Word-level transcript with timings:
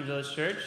morning, 0.00 0.22
Village 0.22 0.34
Church. 0.34 0.64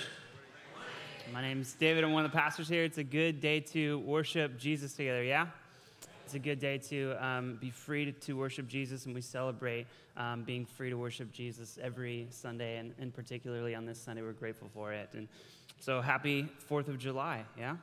My 1.33 1.41
name 1.41 1.59
is 1.59 1.73
David. 1.73 2.03
I'm 2.03 2.13
one 2.13 2.23
of 2.23 2.31
the 2.31 2.37
pastors 2.37 2.69
here. 2.69 2.83
It's 2.83 2.99
a 2.99 3.03
good 3.03 3.41
day 3.41 3.61
to 3.61 3.97
worship 3.99 4.59
Jesus 4.59 4.93
together, 4.93 5.23
yeah? 5.23 5.47
It's 6.23 6.35
a 6.35 6.39
good 6.39 6.59
day 6.59 6.77
to 6.89 7.15
um, 7.19 7.57
be 7.59 7.71
free 7.71 8.11
to, 8.11 8.33
worship 8.33 8.67
Jesus, 8.67 9.07
and 9.07 9.15
we 9.15 9.21
celebrate 9.21 9.87
um, 10.17 10.43
being 10.43 10.65
free 10.65 10.91
to 10.91 10.97
worship 10.97 11.31
Jesus 11.31 11.79
every 11.81 12.27
Sunday, 12.29 12.77
and, 12.77 12.93
and 12.99 13.11
particularly 13.11 13.73
on 13.73 13.87
this 13.87 13.99
Sunday, 13.99 14.21
we're 14.21 14.33
grateful 14.33 14.69
for 14.71 14.93
it. 14.93 15.09
And 15.13 15.27
so, 15.79 15.99
happy 15.99 16.47
4th 16.69 16.87
of 16.87 16.99
July, 16.99 17.43
yeah? 17.57 17.77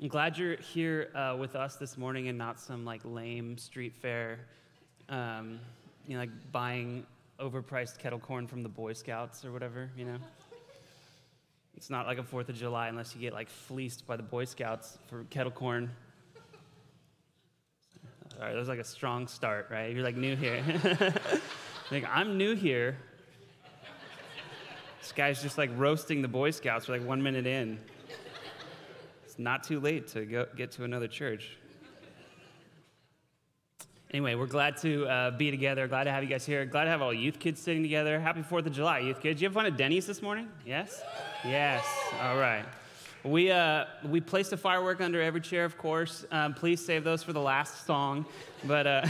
I'm 0.00 0.08
glad 0.08 0.38
you're 0.38 0.56
here 0.56 1.10
uh, 1.14 1.36
with 1.38 1.56
us 1.56 1.76
this 1.76 1.98
morning 1.98 2.28
and 2.28 2.38
not 2.38 2.58
some 2.58 2.86
like 2.86 3.02
lame 3.04 3.58
street 3.58 3.92
fair, 3.92 4.38
um, 5.10 5.60
you 6.06 6.14
know, 6.14 6.20
like 6.20 6.52
buying 6.52 7.04
overpriced 7.40 7.98
kettle 7.98 8.18
corn 8.18 8.46
from 8.46 8.62
the 8.62 8.68
Boy 8.68 8.92
Scouts 8.92 9.44
or 9.44 9.52
whatever, 9.52 9.90
you 9.96 10.04
know? 10.04 10.18
It's 11.76 11.90
not 11.90 12.06
like 12.06 12.18
a 12.18 12.22
4th 12.22 12.48
of 12.48 12.54
July 12.54 12.86
unless 12.86 13.16
you 13.16 13.20
get 13.20 13.32
like 13.32 13.48
fleeced 13.48 14.06
by 14.06 14.16
the 14.16 14.22
Boy 14.22 14.44
Scouts 14.44 14.96
for 15.08 15.24
kettle 15.24 15.50
corn. 15.50 15.90
All 18.38 18.40
right, 18.40 18.52
that 18.52 18.58
was 18.58 18.68
like 18.68 18.78
a 18.78 18.84
strong 18.84 19.26
start, 19.26 19.66
right? 19.72 19.92
You're 19.92 20.04
like 20.04 20.16
new 20.16 20.36
here. 20.36 20.62
like, 21.90 22.04
I'm 22.08 22.38
new 22.38 22.54
here. 22.54 22.96
This 25.00 25.10
guy's 25.10 25.42
just 25.42 25.58
like 25.58 25.70
roasting 25.74 26.22
the 26.22 26.28
Boy 26.28 26.52
Scouts 26.52 26.86
for 26.86 26.92
like 26.92 27.04
one 27.04 27.22
minute 27.22 27.46
in. 27.46 27.80
It's 29.24 29.40
not 29.40 29.64
too 29.64 29.80
late 29.80 30.06
to 30.08 30.24
go, 30.24 30.46
get 30.56 30.70
to 30.72 30.84
another 30.84 31.08
church. 31.08 31.58
Anyway, 34.14 34.36
we're 34.36 34.46
glad 34.46 34.76
to 34.76 35.08
uh, 35.08 35.30
be 35.32 35.50
together. 35.50 35.88
Glad 35.88 36.04
to 36.04 36.12
have 36.12 36.22
you 36.22 36.28
guys 36.28 36.46
here. 36.46 36.64
Glad 36.64 36.84
to 36.84 36.90
have 36.90 37.02
all 37.02 37.12
youth 37.12 37.40
kids 37.40 37.60
sitting 37.60 37.82
together. 37.82 38.20
Happy 38.20 38.42
4th 38.42 38.64
of 38.64 38.72
July, 38.72 39.00
youth 39.00 39.20
kids. 39.20 39.42
You 39.42 39.48
have 39.48 39.54
fun 39.54 39.66
at 39.66 39.76
Denny's 39.76 40.06
this 40.06 40.22
morning? 40.22 40.48
Yes? 40.64 41.02
Yes. 41.44 41.84
All 42.22 42.36
right. 42.36 42.64
We, 43.24 43.50
uh, 43.50 43.86
we 44.04 44.20
placed 44.20 44.52
a 44.52 44.56
firework 44.56 45.00
under 45.00 45.20
every 45.20 45.40
chair, 45.40 45.64
of 45.64 45.76
course. 45.76 46.24
Um, 46.30 46.54
please 46.54 46.86
save 46.86 47.02
those 47.02 47.24
for 47.24 47.32
the 47.32 47.40
last 47.40 47.86
song. 47.86 48.24
But 48.62 48.86
uh, 48.86 49.06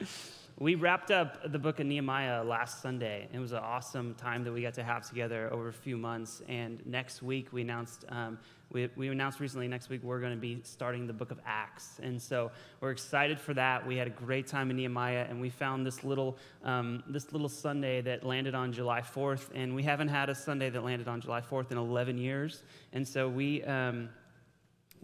we 0.58 0.74
wrapped 0.74 1.10
up 1.10 1.52
the 1.52 1.58
book 1.58 1.80
of 1.80 1.86
Nehemiah 1.86 2.42
last 2.42 2.80
Sunday. 2.80 3.28
It 3.30 3.38
was 3.38 3.52
an 3.52 3.58
awesome 3.58 4.14
time 4.14 4.42
that 4.44 4.52
we 4.52 4.62
got 4.62 4.72
to 4.74 4.84
have 4.84 5.06
together 5.06 5.52
over 5.52 5.68
a 5.68 5.72
few 5.72 5.98
months. 5.98 6.40
And 6.48 6.84
next 6.86 7.22
week, 7.22 7.52
we 7.52 7.60
announced 7.60 8.06
um, 8.08 8.38
we, 8.72 8.88
we 8.96 9.08
announced 9.08 9.38
recently 9.38 9.68
next 9.68 9.90
week 9.90 10.02
we're 10.02 10.18
going 10.18 10.32
to 10.32 10.40
be 10.40 10.60
starting 10.64 11.06
the 11.06 11.12
book 11.12 11.30
of 11.30 11.38
Acts. 11.46 12.00
And 12.02 12.20
so 12.20 12.50
we're 12.80 12.90
excited 12.90 13.38
for 13.38 13.54
that. 13.54 13.86
We 13.86 13.96
had 13.96 14.06
a 14.06 14.10
great 14.10 14.46
time 14.46 14.70
in 14.70 14.76
Nehemiah, 14.76 15.26
and 15.28 15.40
we 15.40 15.50
found 15.50 15.86
this 15.86 16.02
little, 16.02 16.36
um, 16.64 17.04
this 17.06 17.32
little 17.32 17.50
Sunday 17.50 18.00
that 18.00 18.24
landed 18.24 18.54
on 18.54 18.72
July 18.72 19.02
4th. 19.02 19.50
And 19.54 19.74
we 19.74 19.82
haven't 19.82 20.08
had 20.08 20.30
a 20.30 20.34
Sunday 20.34 20.70
that 20.70 20.82
landed 20.82 21.06
on 21.06 21.20
July 21.20 21.42
4th 21.42 21.70
in 21.70 21.76
11 21.76 22.16
years. 22.16 22.62
And 22.94 23.06
so 23.06 23.28
we. 23.28 23.62
Um, 23.64 24.08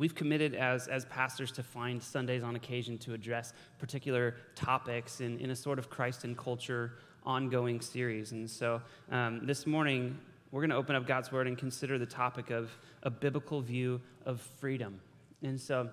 We've 0.03 0.17
committed 0.17 0.57
as, 0.57 0.89
as 0.89 1.05
pastors 1.05 1.53
to 1.53 1.63
find 1.63 2.03
Sundays 2.03 2.43
on 2.43 2.57
occasion 2.57 2.99
to 2.99 3.15
address 3.15 3.53
particular 3.79 4.35
topics 4.57 5.21
in, 5.21 5.39
in 5.39 5.51
a 5.51 5.55
sort 5.55 5.79
of 5.79 5.91
Christ 5.91 6.25
and 6.25 6.37
culture 6.37 6.95
ongoing 7.25 7.81
series. 7.81 8.33
And 8.33 8.51
so 8.51 8.83
um, 9.13 9.47
this 9.47 9.65
morning, 9.65 10.19
we're 10.51 10.61
going 10.61 10.71
to 10.71 10.77
open 10.77 10.97
up 10.97 11.07
God's 11.07 11.31
Word 11.31 11.47
and 11.47 11.57
consider 11.57 12.01
the 12.01 12.07
topic 12.07 12.51
of 12.51 12.77
a 13.05 13.11
biblical 13.11 13.61
view 13.61 14.01
of 14.27 14.41
freedom. 14.59 15.01
And 15.45 15.61
so 15.61 15.89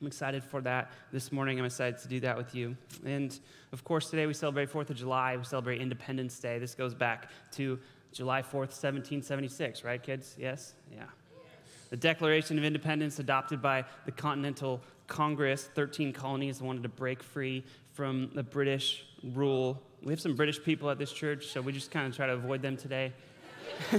I'm 0.00 0.06
excited 0.08 0.42
for 0.42 0.60
that 0.62 0.90
this 1.12 1.30
morning. 1.30 1.56
I'm 1.60 1.64
excited 1.64 1.98
to 1.98 2.08
do 2.08 2.18
that 2.18 2.36
with 2.36 2.56
you. 2.56 2.76
And 3.06 3.38
of 3.70 3.84
course, 3.84 4.10
today 4.10 4.26
we 4.26 4.34
celebrate 4.34 4.68
4th 4.68 4.90
of 4.90 4.96
July. 4.96 5.36
We 5.36 5.44
celebrate 5.44 5.80
Independence 5.80 6.40
Day. 6.40 6.58
This 6.58 6.74
goes 6.74 6.92
back 6.92 7.30
to 7.52 7.78
July 8.10 8.42
4th, 8.42 8.74
1776, 8.74 9.84
right, 9.84 10.02
kids? 10.02 10.34
Yes? 10.40 10.74
Yeah. 10.92 11.04
The 11.94 12.00
Declaration 12.00 12.58
of 12.58 12.64
Independence, 12.64 13.20
adopted 13.20 13.62
by 13.62 13.84
the 14.04 14.10
Continental 14.10 14.80
Congress, 15.06 15.70
13 15.76 16.12
colonies 16.12 16.60
wanted 16.60 16.82
to 16.82 16.88
break 16.88 17.22
free 17.22 17.62
from 17.92 18.32
the 18.34 18.42
British 18.42 19.06
rule. 19.32 19.80
We 20.02 20.12
have 20.12 20.20
some 20.20 20.34
British 20.34 20.60
people 20.60 20.90
at 20.90 20.98
this 20.98 21.12
church, 21.12 21.46
so 21.46 21.60
we 21.60 21.70
just 21.70 21.92
kind 21.92 22.08
of 22.08 22.16
try 22.16 22.26
to 22.26 22.32
avoid 22.32 22.62
them 22.62 22.76
today. 22.76 23.12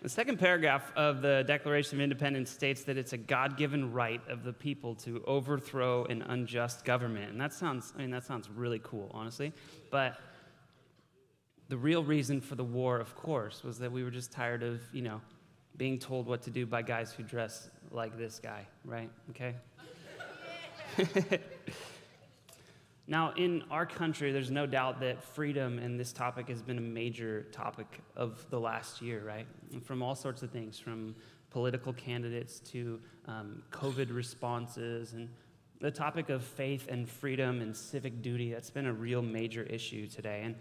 the 0.00 0.08
second 0.08 0.38
paragraph 0.38 0.90
of 0.96 1.20
the 1.20 1.44
Declaration 1.46 1.98
of 1.98 2.02
Independence 2.02 2.50
states 2.50 2.84
that 2.84 2.96
it's 2.96 3.12
a 3.12 3.18
God 3.18 3.58
given 3.58 3.92
right 3.92 4.22
of 4.30 4.44
the 4.44 4.52
people 4.54 4.94
to 4.94 5.22
overthrow 5.26 6.06
an 6.06 6.22
unjust 6.22 6.86
government. 6.86 7.30
And 7.30 7.38
that 7.38 7.52
sounds, 7.52 7.92
I 7.94 8.00
mean, 8.00 8.12
that 8.12 8.24
sounds 8.24 8.48
really 8.48 8.80
cool, 8.82 9.10
honestly. 9.12 9.52
But 9.90 10.18
the 11.68 11.76
real 11.76 12.04
reason 12.04 12.40
for 12.40 12.54
the 12.54 12.64
war, 12.64 12.98
of 12.98 13.14
course, 13.16 13.62
was 13.64 13.78
that 13.78 13.90
we 13.90 14.04
were 14.04 14.10
just 14.10 14.32
tired 14.32 14.62
of, 14.62 14.80
you 14.92 15.02
know, 15.02 15.20
being 15.76 15.98
told 15.98 16.26
what 16.26 16.42
to 16.42 16.50
do 16.50 16.66
by 16.66 16.82
guys 16.82 17.12
who 17.12 17.22
dress 17.22 17.70
like 17.90 18.16
this 18.16 18.38
guy, 18.38 18.66
right? 18.84 19.10
Okay? 19.30 19.54
Now, 23.06 23.34
in 23.36 23.62
our 23.70 23.84
country, 23.84 24.32
there's 24.32 24.50
no 24.50 24.64
doubt 24.64 25.00
that 25.00 25.22
freedom 25.22 25.78
and 25.78 26.00
this 26.00 26.12
topic 26.12 26.48
has 26.48 26.62
been 26.62 26.78
a 26.78 26.82
major 26.82 27.42
topic 27.52 27.86
of 28.16 28.46
the 28.48 28.58
last 28.58 29.02
year, 29.02 29.22
right? 29.22 29.46
From 29.84 30.02
all 30.02 30.14
sorts 30.14 30.42
of 30.42 30.50
things, 30.50 30.78
from 30.78 31.14
political 31.50 31.92
candidates 31.92 32.60
to 32.60 32.98
um, 33.26 33.62
COVID 33.70 34.14
responses 34.14 35.12
and 35.12 35.28
the 35.80 35.90
topic 35.90 36.30
of 36.30 36.42
faith 36.42 36.88
and 36.88 37.06
freedom 37.06 37.60
and 37.60 37.76
civic 37.76 38.22
duty, 38.22 38.50
that's 38.50 38.70
been 38.70 38.86
a 38.86 38.92
real 38.92 39.20
major 39.20 39.64
issue 39.64 40.06
today. 40.06 40.40
And, 40.44 40.54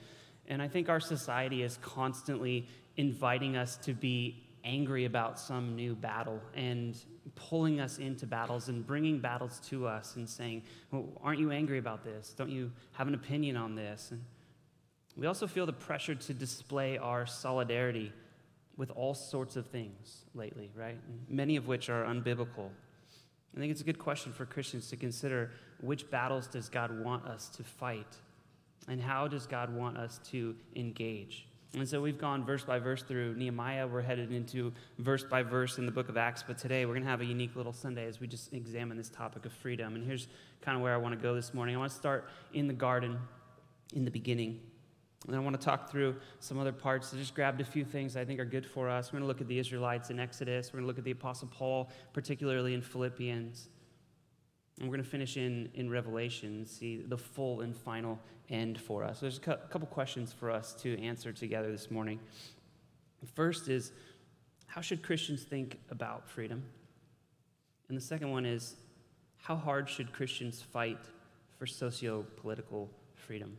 and 0.47 0.61
I 0.61 0.67
think 0.67 0.89
our 0.89 0.99
society 0.99 1.63
is 1.63 1.77
constantly 1.81 2.67
inviting 2.97 3.55
us 3.55 3.77
to 3.77 3.93
be 3.93 4.43
angry 4.63 5.05
about 5.05 5.39
some 5.39 5.75
new 5.75 5.95
battle 5.95 6.39
and 6.55 6.97
pulling 7.35 7.79
us 7.79 7.97
into 7.97 8.25
battles 8.25 8.69
and 8.69 8.85
bringing 8.85 9.19
battles 9.19 9.59
to 9.69 9.87
us 9.87 10.15
and 10.15 10.29
saying, 10.29 10.63
well, 10.91 11.05
Aren't 11.21 11.39
you 11.39 11.51
angry 11.51 11.79
about 11.79 12.03
this? 12.03 12.33
Don't 12.37 12.49
you 12.49 12.71
have 12.93 13.07
an 13.07 13.13
opinion 13.13 13.57
on 13.57 13.75
this? 13.75 14.11
And 14.11 14.21
we 15.15 15.27
also 15.27 15.47
feel 15.47 15.65
the 15.65 15.73
pressure 15.73 16.15
to 16.15 16.33
display 16.33 16.97
our 16.97 17.25
solidarity 17.25 18.11
with 18.77 18.89
all 18.91 19.13
sorts 19.13 19.55
of 19.55 19.67
things 19.67 20.23
lately, 20.33 20.71
right? 20.75 20.97
Many 21.29 21.55
of 21.55 21.67
which 21.67 21.89
are 21.89 22.03
unbiblical. 22.05 22.69
I 23.55 23.59
think 23.59 23.71
it's 23.71 23.81
a 23.81 23.85
good 23.85 23.99
question 23.99 24.33
for 24.33 24.45
Christians 24.45 24.89
to 24.89 24.97
consider 24.97 25.51
which 25.81 26.09
battles 26.09 26.47
does 26.47 26.69
God 26.69 27.03
want 27.03 27.25
us 27.25 27.49
to 27.49 27.63
fight? 27.63 28.07
And 28.87 29.01
how 29.01 29.27
does 29.27 29.47
God 29.47 29.73
want 29.73 29.97
us 29.97 30.19
to 30.31 30.55
engage? 30.75 31.47
And 31.75 31.87
so 31.89 32.01
we've 32.01 32.19
gone 32.19 32.45
verse 32.45 32.63
by 32.63 32.77
verse 32.77 33.01
through 33.01 33.35
Nehemiah. 33.35 33.87
We're 33.87 34.01
headed 34.01 34.31
into 34.31 34.71
verse 34.99 35.23
by 35.23 35.41
verse 35.41 35.79
in 35.79 35.87
the 35.87 35.91
book 35.91 36.07
of 36.07 36.17
Acts. 36.17 36.43
But 36.45 36.59
today 36.59 36.85
we're 36.85 36.93
going 36.93 37.03
to 37.03 37.09
have 37.09 37.21
a 37.21 37.25
unique 37.25 37.55
little 37.55 37.73
Sunday 37.73 38.05
as 38.05 38.19
we 38.19 38.27
just 38.27 38.53
examine 38.53 38.95
this 38.95 39.09
topic 39.09 39.45
of 39.45 39.53
freedom. 39.53 39.95
And 39.95 40.05
here's 40.05 40.27
kind 40.61 40.77
of 40.77 40.83
where 40.83 40.93
I 40.93 40.97
want 40.97 41.17
to 41.17 41.21
go 41.21 41.33
this 41.33 41.51
morning. 41.51 41.75
I 41.75 41.79
want 41.79 41.91
to 41.91 41.97
start 41.97 42.29
in 42.53 42.67
the 42.67 42.73
garden, 42.73 43.17
in 43.95 44.05
the 44.05 44.11
beginning. 44.11 44.59
And 45.25 45.35
I 45.35 45.39
want 45.39 45.59
to 45.59 45.65
talk 45.65 45.89
through 45.89 46.15
some 46.39 46.59
other 46.59 46.73
parts. 46.73 47.11
I 47.11 47.17
just 47.17 47.33
grabbed 47.33 47.59
a 47.59 47.65
few 47.65 47.85
things 47.85 48.15
I 48.15 48.25
think 48.25 48.39
are 48.39 48.45
good 48.45 48.67
for 48.67 48.87
us. 48.87 49.11
We're 49.11 49.19
going 49.19 49.23
to 49.23 49.27
look 49.27 49.41
at 49.41 49.47
the 49.47 49.57
Israelites 49.57 50.11
in 50.11 50.19
Exodus. 50.19 50.71
We're 50.71 50.77
going 50.79 50.83
to 50.83 50.87
look 50.87 50.97
at 50.99 51.05
the 51.05 51.11
Apostle 51.11 51.47
Paul, 51.47 51.89
particularly 52.11 52.75
in 52.75 52.81
Philippians. 52.83 53.69
And 54.83 54.89
we're 54.89 54.97
going 54.97 55.05
to 55.05 55.11
finish 55.11 55.37
in, 55.37 55.69
in 55.75 55.89
Revelation 55.89 56.65
see 56.65 56.97
the 57.07 57.17
full 57.17 57.61
and 57.61 57.73
final 57.73 58.19
end 58.49 58.77
for 58.77 59.05
us. 59.05 59.21
There's 59.21 59.37
a 59.37 59.39
couple 59.39 59.87
questions 59.87 60.33
for 60.33 60.51
us 60.51 60.73
to 60.81 61.01
answer 61.01 61.31
together 61.31 61.71
this 61.71 61.89
morning. 61.89 62.19
The 63.21 63.27
first 63.27 63.69
is 63.69 63.93
how 64.65 64.81
should 64.81 65.01
Christians 65.01 65.43
think 65.43 65.79
about 65.89 66.27
freedom? 66.27 66.65
And 67.87 67.97
the 67.97 68.01
second 68.01 68.31
one 68.31 68.45
is 68.45 68.75
how 69.37 69.55
hard 69.55 69.89
should 69.89 70.11
Christians 70.11 70.61
fight 70.61 70.99
for 71.57 71.65
socio 71.65 72.25
political 72.35 72.89
freedom? 73.15 73.57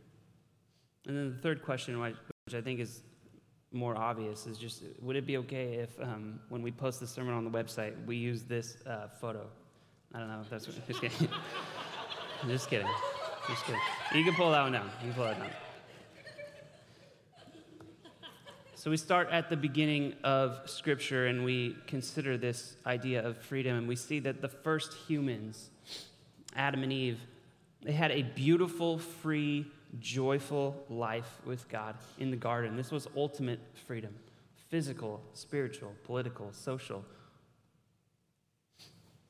And 1.07 1.17
then 1.17 1.31
the 1.31 1.41
third 1.41 1.63
question, 1.63 1.99
which 1.99 2.53
I 2.53 2.61
think 2.61 2.79
is 2.79 3.01
more 3.71 3.97
obvious, 3.97 4.45
is 4.45 4.59
just 4.59 4.83
would 5.01 5.15
it 5.15 5.25
be 5.25 5.37
okay 5.37 5.73
if 5.77 5.99
um, 5.99 6.39
when 6.49 6.61
we 6.61 6.69
post 6.69 6.99
the 6.99 7.07
sermon 7.07 7.33
on 7.33 7.43
the 7.43 7.49
website, 7.49 7.93
we 8.05 8.15
use 8.15 8.43
this 8.43 8.77
uh, 8.85 9.07
photo? 9.07 9.49
I 10.13 10.19
don't 10.19 10.27
know 10.27 10.41
if 10.41 10.49
that's 10.49 10.67
what. 10.67 10.87
Just 10.87 11.01
kidding. 11.01 11.27
just 12.47 12.69
kidding. 12.69 12.87
Just 13.47 13.65
kidding. 13.65 13.81
You 14.13 14.23
can 14.23 14.33
pull 14.33 14.51
that 14.51 14.61
one 14.61 14.71
down. 14.71 14.89
You 15.01 15.07
can 15.07 15.13
pull 15.13 15.25
that 15.25 15.39
down. 15.39 15.49
So 18.75 18.91
we 18.91 18.97
start 18.97 19.29
at 19.31 19.49
the 19.49 19.57
beginning 19.57 20.13
of 20.23 20.69
Scripture 20.69 21.25
and 21.25 21.43
we 21.43 21.75
consider 21.87 22.37
this 22.37 22.75
idea 22.85 23.25
of 23.25 23.35
freedom, 23.37 23.77
and 23.77 23.87
we 23.87 23.95
see 23.95 24.19
that 24.19 24.41
the 24.41 24.47
first 24.47 24.93
humans, 24.93 25.71
Adam 26.55 26.83
and 26.83 26.93
Eve, 26.93 27.19
they 27.81 27.93
had 27.93 28.11
a 28.11 28.21
beautiful, 28.21 28.99
free, 28.99 29.65
joyful 29.99 30.83
life 30.89 31.39
with 31.45 31.67
God 31.67 31.95
in 32.19 32.29
the 32.29 32.37
garden. 32.37 32.77
This 32.77 32.91
was 32.91 33.07
ultimate 33.15 33.59
freedom 33.87 34.13
physical, 34.69 35.21
spiritual, 35.33 35.93
political, 36.03 36.51
social. 36.51 37.05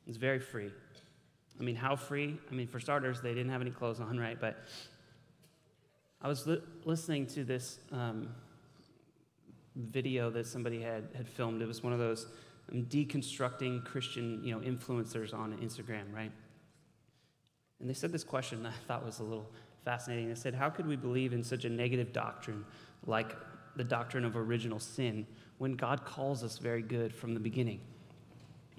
It's 0.08 0.18
very 0.18 0.40
free. 0.40 0.72
I 1.60 1.64
mean, 1.64 1.76
how 1.76 1.96
free? 1.96 2.38
I 2.52 2.54
mean, 2.54 2.68
for 2.68 2.80
starters, 2.80 3.22
they 3.22 3.34
didn't 3.34 3.52
have 3.52 3.62
any 3.62 3.72
clothes 3.72 4.00
on, 4.00 4.20
right? 4.20 4.40
But 4.40 4.58
I 6.22 6.28
was 6.28 6.46
li- 6.46 6.62
listening 6.84 7.28
to 7.28 7.44
this 7.44 7.80
um, 7.92 8.30
video 9.76 10.30
that 10.32 10.48
somebody 10.48 10.82
had, 10.82 11.08
had 11.16 11.28
filmed. 11.28 11.62
It 11.62 11.68
was 11.68 11.84
one 11.84 11.94
of 11.94 12.00
those 12.00 12.28
um, 12.72 12.84
deconstructing 12.86 13.86
Christian 13.86 14.44
you 14.44 14.54
know, 14.54 14.60
influencers 14.60 15.34
on 15.34 15.58
Instagram, 15.58 16.14
right? 16.14 16.32
And 17.80 17.90
they 17.90 17.94
said 17.94 18.12
this 18.12 18.24
question 18.24 18.64
that 18.64 18.70
I 18.70 18.88
thought 18.88 19.06
was 19.06 19.20
a 19.20 19.24
little 19.24 19.52
fascinating. 19.84 20.30
They 20.30 20.36
said, 20.36 20.56
How 20.56 20.70
could 20.70 20.88
we 20.88 20.96
believe 20.96 21.34
in 21.34 21.44
such 21.44 21.66
a 21.66 21.70
negative 21.70 22.12
doctrine 22.14 22.66
like 23.06 23.36
the 23.76 23.84
doctrine 23.84 24.26
of 24.26 24.36
original 24.36 24.80
sin 24.80 25.28
when 25.58 25.76
God 25.76 26.06
calls 26.06 26.44
us 26.44 26.58
very 26.58 26.82
good 26.82 27.14
from 27.14 27.34
the 27.34 27.40
beginning? 27.40 27.82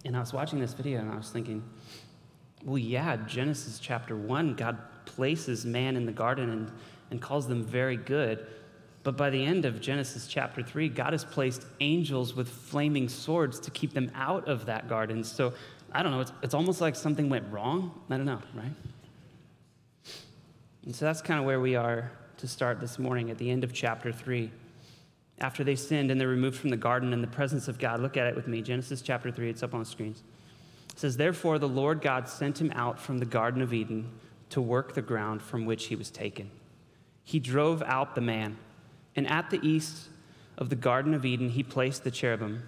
And 0.07 0.17
I 0.17 0.21
was 0.21 0.33
watching 0.33 0.61
this 0.61 0.73
video 0.73 1.01
and 1.01 1.11
I 1.11 1.17
was 1.17 1.31
thinking, 1.31 1.65
well, 2.65 2.79
yeah, 2.79 3.17
Genesis 3.27 3.81
chapter 3.81 4.17
1, 4.17 4.55
God 4.55 4.79
places 5.05 5.67
man 5.67 5.97
in 5.97 6.07
the 6.07 6.13
garden 6.13 6.49
and, 6.49 6.73
and 7.11 7.21
calls 7.21 7.49
them 7.49 7.65
very 7.65 7.97
good. 7.97 8.47
But 9.03 9.17
by 9.17 9.31
the 9.31 9.45
end 9.45 9.65
of 9.65 9.81
Genesis 9.81 10.29
chapter 10.29 10.63
3, 10.63 10.89
God 10.91 11.13
has 11.13 11.25
placed 11.25 11.67
angels 11.81 12.35
with 12.37 12.49
flaming 12.49 13.09
swords 13.09 13.59
to 13.61 13.71
keep 13.73 13.95
them 13.95 14.13
out 14.15 14.47
of 14.49 14.67
that 14.67 14.89
garden. 14.89 15.25
So 15.25 15.55
I 15.91 16.05
don't 16.05 16.13
know, 16.13 16.21
it's, 16.21 16.33
it's 16.41 16.55
almost 16.55 16.81
like 16.81 16.95
something 16.95 17.29
went 17.29 17.51
wrong. 17.51 17.93
I 18.09 18.17
don't 18.17 18.27
know, 18.27 18.43
right? 18.55 18.73
And 20.85 20.95
so 20.95 21.05
that's 21.05 21.21
kind 21.21 21.41
of 21.41 21.47
where 21.47 21.61
we 21.61 21.75
are 21.75 22.13
to 22.37 22.47
start 22.47 22.81
this 22.81 22.99
morning 23.01 23.31
at 23.31 23.39
the 23.39 23.51
end 23.51 23.65
of 23.65 23.73
chapter 23.73 24.13
3. 24.13 24.53
After 25.39 25.65
they 25.65 25.77
sinned 25.77 26.11
and 26.11 26.21
they're 26.21 26.29
removed 26.29 26.59
from 26.59 26.71
the 26.71 26.77
garden 26.77 27.13
in 27.13 27.21
the 27.21 27.27
presence 27.27 27.69
of 27.69 27.79
God, 27.79 28.01
look 28.01 28.17
at 28.17 28.27
it 28.27 28.35
with 28.35 28.49
me. 28.49 28.63
Genesis 28.63 29.03
chapter 29.03 29.31
3, 29.31 29.51
it's 29.51 29.63
up 29.63 29.75
on 29.75 29.81
the 29.81 29.87
screens. 29.87 30.23
It 30.93 30.99
says, 30.99 31.17
Therefore, 31.17 31.59
the 31.59 31.69
Lord 31.69 32.01
God 32.01 32.29
sent 32.29 32.61
him 32.61 32.73
out 32.75 32.99
from 32.99 33.19
the 33.19 33.27
Garden 33.27 33.61
of 33.61 33.75
Eden 33.75 34.11
to 34.51 34.63
work 34.63 34.95
the 34.95 35.03
ground 35.03 35.43
from 35.43 35.67
which 35.67 35.87
he 35.87 35.97
was 35.97 36.11
taken. 36.11 36.51
He 37.23 37.39
drove 37.39 37.83
out 37.83 38.15
the 38.15 38.21
man, 38.21 38.57
and 39.15 39.29
at 39.29 39.51
the 39.51 39.61
east 39.67 40.09
of 40.57 40.71
the 40.71 40.77
Garden 40.77 41.13
of 41.13 41.27
Eden, 41.27 41.51
he 41.51 41.63
placed 41.63 42.05
the 42.05 42.11
cherubim 42.11 42.63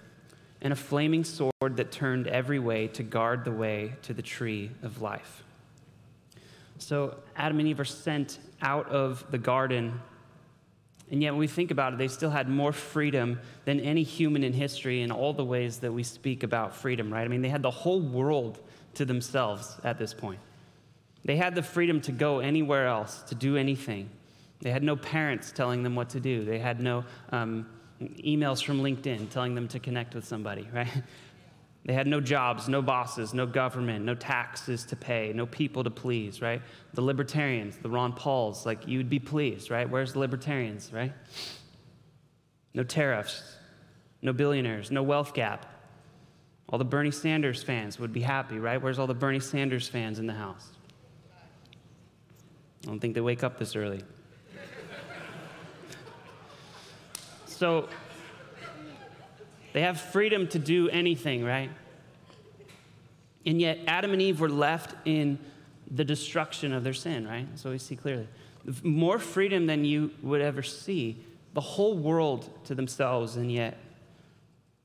and 0.61 0.73
a 0.73 0.77
flaming 0.77 1.25
sword 1.25 1.77
that 1.77 1.93
turned 1.93 2.27
every 2.27 2.59
way 2.59 2.89
to 2.89 3.03
guard 3.03 3.45
the 3.45 3.53
way 3.53 3.95
to 4.03 4.13
the 4.13 4.23
tree 4.23 4.71
of 4.83 5.01
life. 5.01 5.45
So 6.79 7.17
Adam 7.37 7.59
and 7.61 7.69
Eve 7.69 7.81
are 7.81 7.85
sent 7.85 8.39
out 8.61 8.89
of 8.89 9.25
the 9.31 9.39
garden 9.39 10.01
and 11.11 11.23
yet, 11.23 11.31
when 11.31 11.41
we 11.41 11.47
think 11.47 11.71
about 11.71 11.95
it, 11.95 11.99
they 11.99 12.09
still 12.09 12.31
had 12.31 12.49
more 12.49 12.73
freedom 12.73 13.41
than 13.65 13.81
any 13.81 14.03
human 14.03 14.45
in 14.45 14.53
history 14.53 15.01
in 15.03 15.11
all 15.11 15.33
the 15.33 15.45
ways 15.45 15.79
that 15.79 15.93
we 15.93 16.03
speak 16.03 16.43
about 16.43 16.75
freedom, 16.75 17.11
right? 17.11 17.25
I 17.25 17.29
mean, 17.29 17.41
they 17.41 17.49
had 17.49 17.63
the 17.63 17.71
whole 17.71 18.01
world 18.01 18.61
to 18.95 19.07
themselves 19.07 19.79
at 19.85 19.99
this 19.99 20.13
point. 20.13 20.39
They 21.25 21.37
had 21.37 21.55
the 21.55 21.63
freedom 21.63 22.01
to 22.03 22.13
go 22.13 22.41
anywhere 22.41 22.87
else, 22.87 23.23
to 23.23 23.35
do 23.35 23.57
anything. 23.57 24.11
They 24.61 24.71
had 24.71 24.83
no 24.83 24.97
parents 24.97 25.51
telling 25.51 25.83
them 25.83 25.95
what 25.95 26.11
to 26.11 26.21
do. 26.21 26.45
They 26.45 26.59
had 26.59 26.81
no 26.81 27.05
um, 27.33 27.67
emails 28.01 28.63
from 28.63 28.83
LinkedIn 28.83 29.31
telling 29.31 29.55
them 29.55 29.67
to 29.69 29.79
connect 29.79 30.15
with 30.15 30.27
somebody, 30.27 30.69
right? 30.75 30.89
They 31.89 31.95
had 31.95 32.07
no 32.07 32.21
jobs, 32.21 32.69
no 32.69 32.83
bosses, 32.83 33.33
no 33.33 33.47
government, 33.47 34.05
no 34.05 34.15
taxes 34.15 34.85
to 34.85 34.95
pay, 34.95 35.33
no 35.35 35.47
people 35.47 35.83
to 35.85 35.91
please, 35.91 36.43
right? 36.43 36.61
The 36.93 37.01
libertarians, 37.01 37.79
the 37.79 37.89
Ron 37.89 38.13
Pauls, 38.13 38.67
like 38.67 38.87
you'd 38.87 39.09
be 39.09 39.19
pleased, 39.19 39.71
right? 39.71 39.89
Where's 39.89 40.13
the 40.13 40.19
libertarians, 40.19 40.93
right? 40.93 41.15
No 42.75 42.83
tariffs, 42.85 43.43
no 44.21 44.35
billionaires, 44.35 44.91
no 44.91 45.03
wealth 45.03 45.33
gap. 45.33 45.65
All 46.69 46.79
the 46.79 46.85
Bernie 46.85 47.11
Sanders 47.11 47.63
fans 47.63 47.99
would 47.99 48.13
be 48.13 48.21
happy, 48.21 48.59
right? 48.59 48.83
Where's 48.83 48.99
all 48.99 49.07
the 49.07 49.15
Bernie 49.15 49.41
Sanders 49.41 49.89
fans 49.89 50.19
in 50.19 50.27
the 50.27 50.35
house? 50.35 50.69
I 52.85 52.89
don't 52.89 53.01
think 53.01 53.15
they 53.15 53.23
wake 53.23 53.43
up 53.43 53.59
this 53.59 53.75
early. 53.75 54.03
so, 57.47 57.89
they 59.79 59.83
have 59.83 60.01
freedom 60.01 60.49
to 60.49 60.59
do 60.59 60.89
anything, 60.89 61.45
right? 61.45 61.71
And 63.47 63.61
yet, 63.61 63.79
Adam 63.87 64.13
and 64.13 64.21
Eve 64.21 64.41
were 64.41 64.49
left 64.49 64.97
in 65.07 65.39
the 65.89 66.03
destruction 66.05 66.73
of 66.73 66.83
their 66.83 66.93
sin, 66.93 67.29
right? 67.29 67.47
So 67.55 67.71
we 67.71 67.79
see 67.79 67.95
clearly. 67.95 68.27
More 68.83 69.21
freedom 69.21 69.67
than 69.67 69.85
you 69.85 70.11
would 70.21 70.41
ever 70.41 70.65
see. 70.65 71.25
The 71.55 71.61
whole 71.61 71.97
world 71.97 72.51
to 72.65 72.75
themselves, 72.75 73.37
and 73.37 73.53
yet 73.53 73.79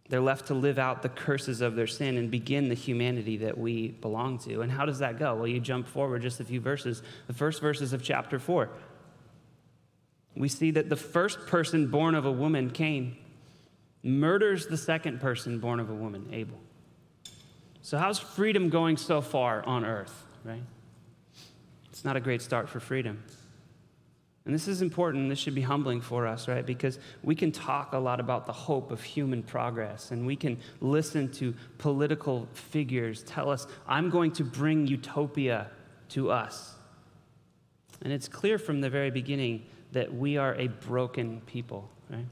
they're 0.09 0.21
left 0.21 0.45
to 0.49 0.53
live 0.53 0.77
out 0.77 1.01
the 1.01 1.09
curses 1.09 1.61
of 1.61 1.75
their 1.75 1.87
sin 1.87 2.15
and 2.15 2.29
begin 2.29 2.69
the 2.69 2.75
humanity 2.75 3.37
that 3.37 3.57
we 3.57 3.87
belong 3.87 4.37
to. 4.41 4.61
And 4.61 4.71
how 4.71 4.85
does 4.85 4.99
that 4.99 5.17
go? 5.17 5.33
Well, 5.33 5.47
you 5.47 5.59
jump 5.59 5.87
forward 5.87 6.21
just 6.21 6.39
a 6.39 6.43
few 6.43 6.61
verses. 6.61 7.01
The 7.25 7.33
first 7.33 7.61
verses 7.61 7.93
of 7.93 8.03
chapter 8.03 8.37
4. 8.37 8.69
We 10.35 10.49
see 10.49 10.69
that 10.69 10.89
the 10.89 10.95
first 10.95 11.47
person 11.47 11.87
born 11.87 12.13
of 12.13 12.27
a 12.27 12.31
woman, 12.31 12.69
Cain, 12.69 13.17
murders 14.03 14.67
the 14.67 14.77
second 14.77 15.21
person 15.21 15.59
born 15.59 15.79
of 15.79 15.89
a 15.89 15.93
woman, 15.93 16.27
Abel. 16.31 16.59
So, 17.81 17.97
how's 17.97 18.19
freedom 18.19 18.69
going 18.69 18.97
so 18.97 19.21
far 19.21 19.65
on 19.65 19.85
earth, 19.85 20.25
right? 20.43 20.63
It's 21.89 22.05
not 22.05 22.15
a 22.15 22.19
great 22.19 22.41
start 22.41 22.69
for 22.69 22.79
freedom. 22.79 23.23
And 24.45 24.53
this 24.53 24.67
is 24.67 24.81
important. 24.81 25.29
This 25.29 25.39
should 25.39 25.55
be 25.55 25.61
humbling 25.61 26.01
for 26.01 26.27
us, 26.27 26.49
right? 26.49 26.65
Because 26.65 26.99
we 27.23 27.33
can 27.33 27.51
talk 27.51 27.93
a 27.93 27.97
lot 27.97 28.19
about 28.19 28.45
the 28.45 28.51
hope 28.51 28.91
of 28.91 29.01
human 29.01 29.41
progress, 29.41 30.11
and 30.11 30.25
we 30.25 30.35
can 30.35 30.57
listen 30.81 31.31
to 31.33 31.53
political 31.77 32.47
figures 32.53 33.23
tell 33.23 33.49
us, 33.49 33.67
I'm 33.87 34.09
going 34.09 34.31
to 34.33 34.43
bring 34.43 34.85
utopia 34.85 35.69
to 36.09 36.31
us. 36.31 36.75
And 38.01 38.11
it's 38.11 38.27
clear 38.27 38.57
from 38.57 38.81
the 38.81 38.89
very 38.89 39.11
beginning 39.11 39.65
that 39.93 40.13
we 40.13 40.37
are 40.37 40.55
a 40.55 40.67
broken 40.67 41.41
people, 41.45 41.89
right? 42.09 42.25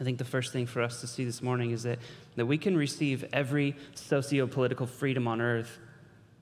I 0.00 0.04
think 0.04 0.18
the 0.18 0.24
first 0.24 0.52
thing 0.52 0.66
for 0.66 0.80
us 0.80 1.00
to 1.00 1.06
see 1.06 1.24
this 1.24 1.42
morning 1.42 1.72
is 1.72 1.82
that, 1.82 1.98
that 2.36 2.46
we 2.46 2.56
can 2.56 2.76
receive 2.76 3.24
every 3.32 3.74
socio 3.94 4.46
political 4.46 4.86
freedom 4.86 5.26
on 5.26 5.40
earth, 5.40 5.78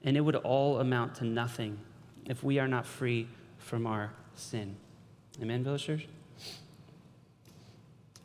and 0.03 0.17
it 0.17 0.20
would 0.20 0.37
all 0.37 0.79
amount 0.81 1.17
to 1.17 1.25
nothing 1.25 1.79
if 2.26 2.44
we 2.44 2.58
are 2.58 2.69
not 2.69 2.85
free 2.85 3.29
from 3.58 3.87
our 3.87 4.12
sin. 4.35 4.76
Amen, 5.41 5.64
Village 5.64 5.85
Church? 5.85 6.06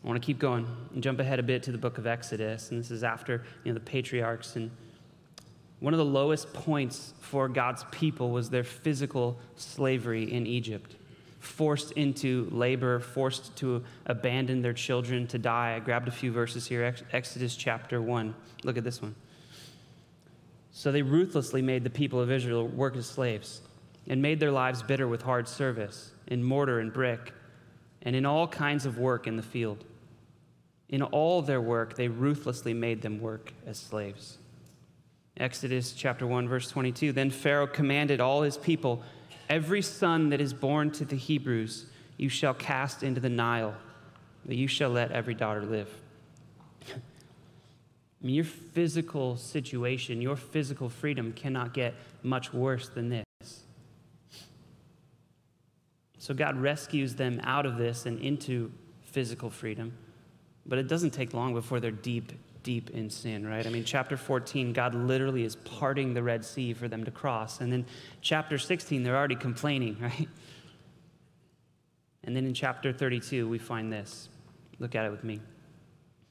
I 0.03 0.07
want 0.07 0.21
to 0.21 0.25
keep 0.25 0.39
going 0.39 0.67
and 0.93 1.01
jump 1.01 1.19
ahead 1.19 1.39
a 1.39 1.43
bit 1.43 1.63
to 1.63 1.71
the 1.71 1.77
book 1.77 1.97
of 1.97 2.07
Exodus, 2.07 2.71
and 2.71 2.79
this 2.79 2.91
is 2.91 3.03
after 3.03 3.43
you 3.63 3.71
know, 3.71 3.75
the 3.75 3.85
patriarchs. 3.85 4.55
And 4.55 4.71
one 5.79 5.93
of 5.93 5.97
the 5.97 6.05
lowest 6.05 6.51
points 6.53 7.13
for 7.21 7.47
God's 7.47 7.85
people 7.91 8.31
was 8.31 8.49
their 8.49 8.63
physical 8.63 9.39
slavery 9.55 10.31
in 10.31 10.45
Egypt 10.45 10.95
forced 11.41 11.91
into 11.93 12.47
labor, 12.51 12.99
forced 12.99 13.55
to 13.57 13.83
abandon 14.05 14.61
their 14.61 14.73
children 14.73 15.27
to 15.27 15.39
die. 15.39 15.75
I 15.75 15.79
grabbed 15.79 16.07
a 16.07 16.11
few 16.11 16.31
verses 16.31 16.67
here 16.67 16.95
Exodus 17.11 17.55
chapter 17.55 18.01
1. 18.01 18.33
Look 18.63 18.77
at 18.77 18.83
this 18.83 19.01
one. 19.01 19.15
So 20.71 20.91
they 20.91 21.01
ruthlessly 21.01 21.61
made 21.61 21.83
the 21.83 21.89
people 21.89 22.19
of 22.19 22.31
Israel 22.31 22.67
work 22.67 22.95
as 22.95 23.07
slaves 23.07 23.61
and 24.07 24.21
made 24.21 24.39
their 24.39 24.51
lives 24.51 24.83
bitter 24.83 25.07
with 25.07 25.23
hard 25.23 25.47
service 25.47 26.11
in 26.27 26.43
mortar 26.43 26.79
and 26.79 26.93
brick 26.93 27.33
and 28.03 28.15
in 28.15 28.25
all 28.25 28.47
kinds 28.47 28.85
of 28.85 28.97
work 28.97 29.27
in 29.27 29.35
the 29.35 29.43
field. 29.43 29.83
In 30.89 31.01
all 31.01 31.41
their 31.41 31.61
work, 31.61 31.95
they 31.95 32.07
ruthlessly 32.07 32.73
made 32.73 33.01
them 33.01 33.19
work 33.19 33.53
as 33.65 33.77
slaves. 33.77 34.37
Exodus 35.37 35.93
chapter 35.93 36.27
1, 36.27 36.47
verse 36.47 36.69
22 36.69 37.13
Then 37.13 37.31
Pharaoh 37.31 37.67
commanded 37.67 38.19
all 38.19 38.43
his 38.43 38.57
people 38.57 39.03
Every 39.51 39.81
son 39.81 40.29
that 40.29 40.39
is 40.39 40.53
born 40.53 40.91
to 40.91 41.03
the 41.03 41.17
Hebrews 41.17 41.85
you 42.15 42.29
shall 42.29 42.53
cast 42.53 43.03
into 43.03 43.19
the 43.19 43.27
Nile, 43.27 43.75
but 44.45 44.55
you 44.55 44.65
shall 44.65 44.91
let 44.91 45.11
every 45.11 45.33
daughter 45.33 45.65
live. 45.65 45.89
I 46.87 46.93
mean, 48.21 48.35
your 48.35 48.45
physical 48.45 49.35
situation, 49.35 50.21
your 50.21 50.37
physical 50.37 50.87
freedom 50.87 51.33
cannot 51.33 51.73
get 51.73 51.95
much 52.23 52.53
worse 52.53 52.87
than 52.87 53.09
this. 53.09 53.63
So 56.17 56.33
God 56.33 56.55
rescues 56.55 57.15
them 57.15 57.41
out 57.43 57.65
of 57.65 57.77
this 57.77 58.05
and 58.05 58.19
into 58.21 58.71
physical 59.03 59.49
freedom. 59.49 59.91
But 60.65 60.79
it 60.79 60.87
doesn't 60.87 61.11
take 61.11 61.33
long 61.33 61.53
before 61.53 61.81
they're 61.81 61.91
deep 61.91 62.31
deep 62.63 62.89
in 62.91 63.09
sin, 63.09 63.45
right? 63.47 63.65
I 63.65 63.69
mean, 63.69 63.83
chapter 63.83 64.17
14, 64.17 64.73
God 64.73 64.93
literally 64.93 65.43
is 65.43 65.55
parting 65.55 66.13
the 66.13 66.23
Red 66.23 66.45
Sea 66.45 66.73
for 66.73 66.87
them 66.87 67.03
to 67.03 67.11
cross. 67.11 67.61
And 67.61 67.71
then 67.71 67.85
chapter 68.21 68.57
16, 68.57 69.03
they're 69.03 69.17
already 69.17 69.35
complaining, 69.35 69.97
right? 70.01 70.27
And 72.23 72.35
then 72.35 72.45
in 72.45 72.53
chapter 72.53 72.93
32, 72.93 73.47
we 73.47 73.57
find 73.57 73.91
this. 73.91 74.29
Look 74.79 74.95
at 74.95 75.05
it 75.05 75.11
with 75.11 75.23
me. 75.23 75.41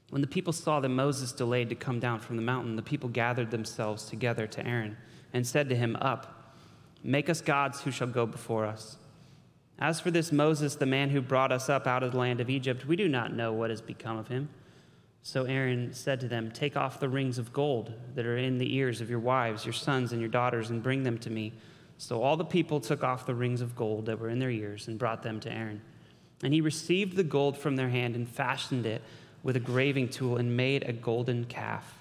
When 0.09 0.21
the 0.21 0.27
people 0.27 0.53
saw 0.53 0.79
that 0.79 0.89
Moses 0.89 1.31
delayed 1.31 1.69
to 1.69 1.75
come 1.75 1.99
down 1.99 2.19
from 2.19 2.35
the 2.35 2.41
mountain, 2.41 2.75
the 2.75 2.81
people 2.81 3.09
gathered 3.09 3.49
themselves 3.49 4.05
together 4.05 4.45
to 4.47 4.65
Aaron 4.65 4.97
and 5.33 5.47
said 5.47 5.69
to 5.69 5.75
him, 5.75 5.95
Up, 6.01 6.55
make 7.03 7.29
us 7.29 7.41
gods 7.41 7.81
who 7.81 7.91
shall 7.91 8.07
go 8.07 8.25
before 8.25 8.65
us. 8.65 8.97
As 9.79 9.99
for 9.99 10.11
this 10.11 10.31
Moses, 10.31 10.75
the 10.75 10.85
man 10.85 11.09
who 11.09 11.21
brought 11.21 11.51
us 11.51 11.69
up 11.69 11.87
out 11.87 12.03
of 12.03 12.11
the 12.11 12.17
land 12.17 12.39
of 12.39 12.49
Egypt, 12.49 12.85
we 12.85 12.95
do 12.95 13.07
not 13.07 13.33
know 13.33 13.51
what 13.51 13.69
has 13.69 13.81
become 13.81 14.17
of 14.17 14.27
him. 14.27 14.49
So 15.23 15.43
Aaron 15.43 15.93
said 15.93 16.19
to 16.21 16.27
them, 16.27 16.51
Take 16.51 16.75
off 16.75 16.99
the 16.99 17.09
rings 17.09 17.37
of 17.37 17.53
gold 17.53 17.93
that 18.15 18.25
are 18.25 18.37
in 18.37 18.57
the 18.57 18.75
ears 18.75 19.01
of 19.01 19.09
your 19.09 19.19
wives, 19.19 19.65
your 19.65 19.73
sons, 19.73 20.11
and 20.11 20.19
your 20.19 20.29
daughters, 20.29 20.69
and 20.69 20.81
bring 20.81 21.03
them 21.03 21.17
to 21.19 21.29
me. 21.29 21.53
So 21.97 22.23
all 22.23 22.35
the 22.35 22.45
people 22.45 22.79
took 22.79 23.03
off 23.03 23.27
the 23.27 23.35
rings 23.35 23.61
of 23.61 23.75
gold 23.75 24.07
that 24.07 24.19
were 24.19 24.29
in 24.29 24.39
their 24.39 24.49
ears 24.49 24.87
and 24.87 24.97
brought 24.97 25.21
them 25.21 25.39
to 25.41 25.51
Aaron. 25.51 25.81
And 26.43 26.53
he 26.53 26.61
received 26.61 27.15
the 27.15 27.23
gold 27.23 27.55
from 27.55 27.75
their 27.75 27.89
hand 27.89 28.15
and 28.15 28.27
fashioned 28.27 28.87
it 28.87 29.03
with 29.43 29.55
a 29.55 29.59
graving 29.59 30.09
tool 30.09 30.37
and 30.37 30.57
made 30.57 30.83
a 30.83 30.93
golden 30.93 31.45
calf. 31.45 31.99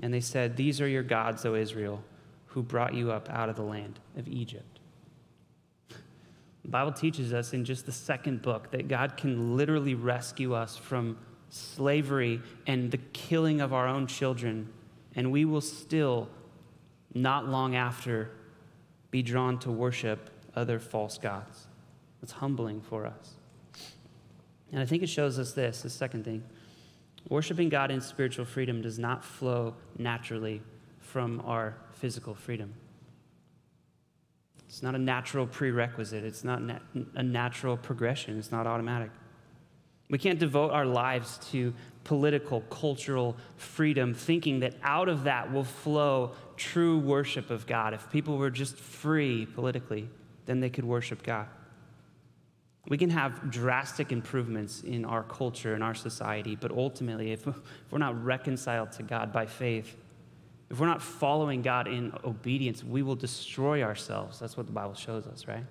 And 0.00 0.14
they 0.14 0.20
said, 0.20 0.56
These 0.56 0.80
are 0.80 0.88
your 0.88 1.02
gods, 1.02 1.44
O 1.44 1.56
Israel, 1.56 2.02
who 2.46 2.62
brought 2.62 2.94
you 2.94 3.10
up 3.10 3.28
out 3.30 3.48
of 3.48 3.56
the 3.56 3.62
land 3.62 3.98
of 4.16 4.28
Egypt. 4.28 4.78
The 5.88 6.70
Bible 6.70 6.92
teaches 6.92 7.32
us 7.32 7.52
in 7.52 7.64
just 7.64 7.84
the 7.84 7.92
second 7.92 8.42
book 8.42 8.70
that 8.70 8.88
God 8.88 9.16
can 9.16 9.56
literally 9.56 9.94
rescue 9.94 10.54
us 10.54 10.76
from 10.76 11.18
slavery 11.54 12.40
and 12.66 12.90
the 12.90 12.98
killing 13.12 13.60
of 13.60 13.72
our 13.72 13.86
own 13.86 14.06
children, 14.06 14.68
and 15.14 15.30
we 15.30 15.44
will 15.44 15.60
still, 15.60 16.28
not 17.14 17.48
long 17.48 17.76
after, 17.76 18.30
be 19.10 19.22
drawn 19.22 19.58
to 19.60 19.70
worship 19.70 20.30
other 20.56 20.78
false 20.78 21.16
gods. 21.16 21.66
It's 22.22 22.32
humbling 22.32 22.80
for 22.80 23.06
us. 23.06 23.34
And 24.72 24.80
I 24.80 24.86
think 24.86 25.02
it 25.02 25.08
shows 25.08 25.38
us 25.38 25.52
this 25.52 25.82
the 25.82 25.90
second 25.90 26.24
thing. 26.24 26.42
Worshiping 27.28 27.68
God 27.68 27.90
in 27.90 28.00
spiritual 28.00 28.44
freedom 28.44 28.82
does 28.82 28.98
not 28.98 29.24
flow 29.24 29.74
naturally 29.96 30.60
from 30.98 31.40
our 31.46 31.76
physical 31.92 32.34
freedom. 32.34 32.74
It's 34.68 34.82
not 34.82 34.96
a 34.96 34.98
natural 34.98 35.46
prerequisite, 35.46 36.24
it's 36.24 36.42
not 36.42 36.60
a 37.14 37.22
natural 37.22 37.76
progression, 37.76 38.38
it's 38.38 38.50
not 38.50 38.66
automatic. 38.66 39.10
We 40.10 40.18
can't 40.18 40.38
devote 40.38 40.70
our 40.70 40.84
lives 40.84 41.38
to 41.50 41.72
political, 42.04 42.60
cultural 42.62 43.36
freedom, 43.56 44.14
thinking 44.14 44.60
that 44.60 44.74
out 44.82 45.08
of 45.08 45.24
that 45.24 45.52
will 45.52 45.64
flow 45.64 46.32
true 46.56 46.98
worship 46.98 47.50
of 47.50 47.66
God. 47.66 47.94
If 47.94 48.10
people 48.10 48.36
were 48.36 48.50
just 48.50 48.76
free 48.76 49.46
politically, 49.46 50.08
then 50.46 50.60
they 50.60 50.70
could 50.70 50.84
worship 50.84 51.22
God. 51.22 51.48
We 52.86 52.98
can 52.98 53.08
have 53.10 53.50
drastic 53.50 54.12
improvements 54.12 54.82
in 54.82 55.06
our 55.06 55.22
culture 55.22 55.72
and 55.72 55.82
our 55.82 55.94
society, 55.94 56.54
but 56.54 56.70
ultimately, 56.70 57.32
if, 57.32 57.46
we're 57.90 57.98
not 57.98 58.22
reconciled 58.22 58.92
to 58.92 59.02
God 59.02 59.32
by 59.32 59.46
faith, 59.46 59.96
if 60.70 60.80
we're 60.80 60.86
not 60.86 61.00
following 61.00 61.62
God 61.62 61.86
in 61.86 62.12
obedience, 62.24 62.84
we 62.84 63.02
will 63.02 63.16
destroy 63.16 63.82
ourselves. 63.82 64.38
That's 64.38 64.56
what 64.56 64.66
the 64.66 64.72
Bible 64.72 64.94
shows 64.94 65.26
us, 65.26 65.46
right? 65.46 65.64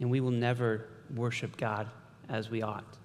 And 0.00 0.10
we 0.10 0.20
will 0.20 0.30
never 0.30 0.88
worship 1.14 1.56
God 1.56 1.88
as 2.28 2.50
we 2.50 2.62
ought. 2.62 2.96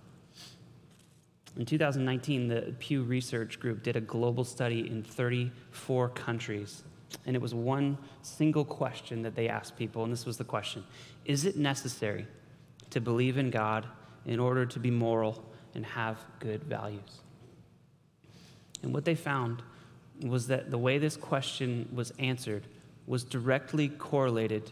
In 1.58 1.66
2019, 1.66 2.48
the 2.48 2.76
Pew 2.80 3.04
Research 3.04 3.60
Group 3.60 3.84
did 3.84 3.96
a 3.96 4.02
global 4.02 4.44
study 4.44 4.90
in 4.90 5.04
34 5.04 6.10
countries. 6.10 6.84
And 7.26 7.36
it 7.36 7.42
was 7.42 7.54
one 7.54 7.98
single 8.24 8.66
question 8.66 9.22
that 9.22 9.36
they 9.36 9.48
asked 9.48 9.78
people, 9.78 10.04
and 10.04 10.12
this 10.12 10.26
was 10.26 10.38
the 10.38 10.44
question 10.44 10.84
Is 11.24 11.46
it 11.46 11.56
necessary 11.56 12.28
to 12.90 13.00
believe 13.00 13.38
in 13.38 13.50
God 13.50 13.88
in 14.26 14.40
order 14.40 14.66
to 14.66 14.80
be 14.80 14.92
moral 14.92 15.44
and 15.74 15.86
have 15.86 16.18
good 16.40 16.64
values? 16.64 17.22
And 18.84 18.94
what 18.94 19.06
they 19.06 19.16
found 19.16 19.64
was 20.26 20.48
that 20.48 20.72
the 20.72 20.78
way 20.78 20.98
this 20.98 21.16
question 21.16 21.90
was 21.94 22.12
answered 22.20 22.68
was 23.08 23.24
directly 23.24 23.90
correlated 23.90 24.72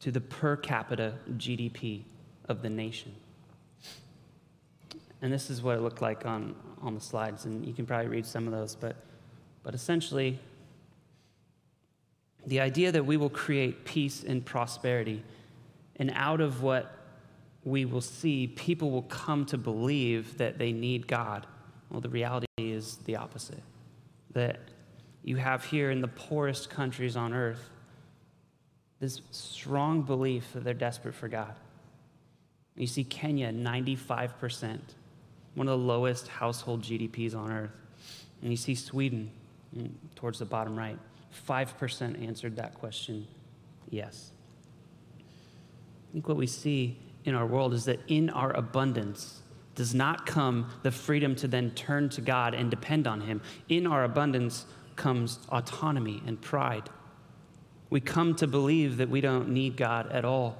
to 0.00 0.10
the 0.10 0.20
per 0.20 0.56
capita 0.56 1.14
GDP 1.32 2.02
of 2.48 2.62
the 2.62 2.70
nation. 2.70 3.14
And 5.22 5.32
this 5.32 5.50
is 5.50 5.62
what 5.62 5.76
it 5.76 5.80
looked 5.80 6.02
like 6.02 6.26
on, 6.26 6.54
on 6.82 6.94
the 6.94 7.00
slides, 7.00 7.46
and 7.46 7.64
you 7.64 7.72
can 7.72 7.86
probably 7.86 8.08
read 8.08 8.26
some 8.26 8.46
of 8.46 8.52
those, 8.52 8.74
but, 8.74 8.96
but 9.62 9.74
essentially, 9.74 10.38
the 12.46 12.60
idea 12.60 12.92
that 12.92 13.04
we 13.04 13.16
will 13.16 13.30
create 13.30 13.84
peace 13.84 14.22
and 14.22 14.44
prosperity, 14.44 15.24
and 15.96 16.12
out 16.14 16.40
of 16.40 16.62
what 16.62 16.92
we 17.64 17.84
will 17.84 18.00
see, 18.00 18.46
people 18.46 18.90
will 18.90 19.02
come 19.02 19.44
to 19.46 19.58
believe 19.58 20.38
that 20.38 20.58
they 20.58 20.70
need 20.70 21.08
God. 21.08 21.46
Well, 21.90 22.00
the 22.00 22.08
reality 22.08 22.46
is 22.58 22.98
the 22.98 23.16
opposite. 23.16 23.62
That 24.32 24.60
you 25.24 25.36
have 25.36 25.64
here 25.64 25.90
in 25.90 26.00
the 26.00 26.08
poorest 26.08 26.70
countries 26.70 27.16
on 27.16 27.32
earth 27.32 27.70
this 29.00 29.20
strong 29.30 30.02
belief 30.02 30.52
that 30.54 30.64
they're 30.64 30.74
desperate 30.74 31.14
for 31.14 31.28
God. 31.28 31.54
You 32.76 32.86
see 32.86 33.04
Kenya, 33.04 33.52
95%, 33.52 34.78
one 35.54 35.68
of 35.68 35.78
the 35.78 35.84
lowest 35.84 36.28
household 36.28 36.82
GDPs 36.82 37.34
on 37.34 37.50
earth. 37.50 37.70
And 38.42 38.50
you 38.50 38.56
see 38.56 38.74
Sweden, 38.74 39.30
mm, 39.76 39.90
towards 40.14 40.38
the 40.38 40.44
bottom 40.44 40.76
right, 40.76 40.98
5% 41.48 42.26
answered 42.26 42.56
that 42.56 42.74
question 42.74 43.26
yes. 43.90 44.30
I 45.18 46.12
think 46.12 46.28
what 46.28 46.36
we 46.36 46.46
see 46.46 46.98
in 47.24 47.34
our 47.34 47.46
world 47.46 47.74
is 47.74 47.84
that 47.86 48.00
in 48.08 48.30
our 48.30 48.52
abundance 48.52 49.42
does 49.74 49.94
not 49.94 50.26
come 50.26 50.70
the 50.82 50.90
freedom 50.90 51.34
to 51.36 51.48
then 51.48 51.70
turn 51.72 52.08
to 52.10 52.20
God 52.20 52.54
and 52.54 52.70
depend 52.70 53.06
on 53.06 53.20
Him. 53.20 53.42
In 53.68 53.86
our 53.86 54.04
abundance 54.04 54.66
comes 54.96 55.38
autonomy 55.50 56.22
and 56.26 56.40
pride. 56.40 56.88
We 57.90 58.00
come 58.00 58.34
to 58.36 58.46
believe 58.46 58.96
that 58.96 59.08
we 59.08 59.20
don't 59.20 59.50
need 59.50 59.76
God 59.76 60.10
at 60.10 60.24
all. 60.24 60.58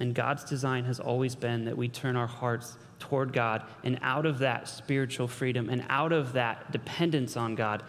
And 0.00 0.14
God's 0.14 0.44
design 0.44 0.84
has 0.84 0.98
always 0.98 1.34
been 1.34 1.64
that 1.66 1.76
we 1.76 1.88
turn 1.88 2.16
our 2.16 2.26
hearts 2.26 2.76
toward 2.98 3.32
God, 3.32 3.62
and 3.82 3.98
out 4.02 4.26
of 4.26 4.38
that 4.40 4.68
spiritual 4.68 5.26
freedom 5.26 5.68
and 5.70 5.84
out 5.88 6.12
of 6.12 6.34
that 6.34 6.70
dependence 6.70 7.36
on 7.36 7.54
God, 7.54 7.82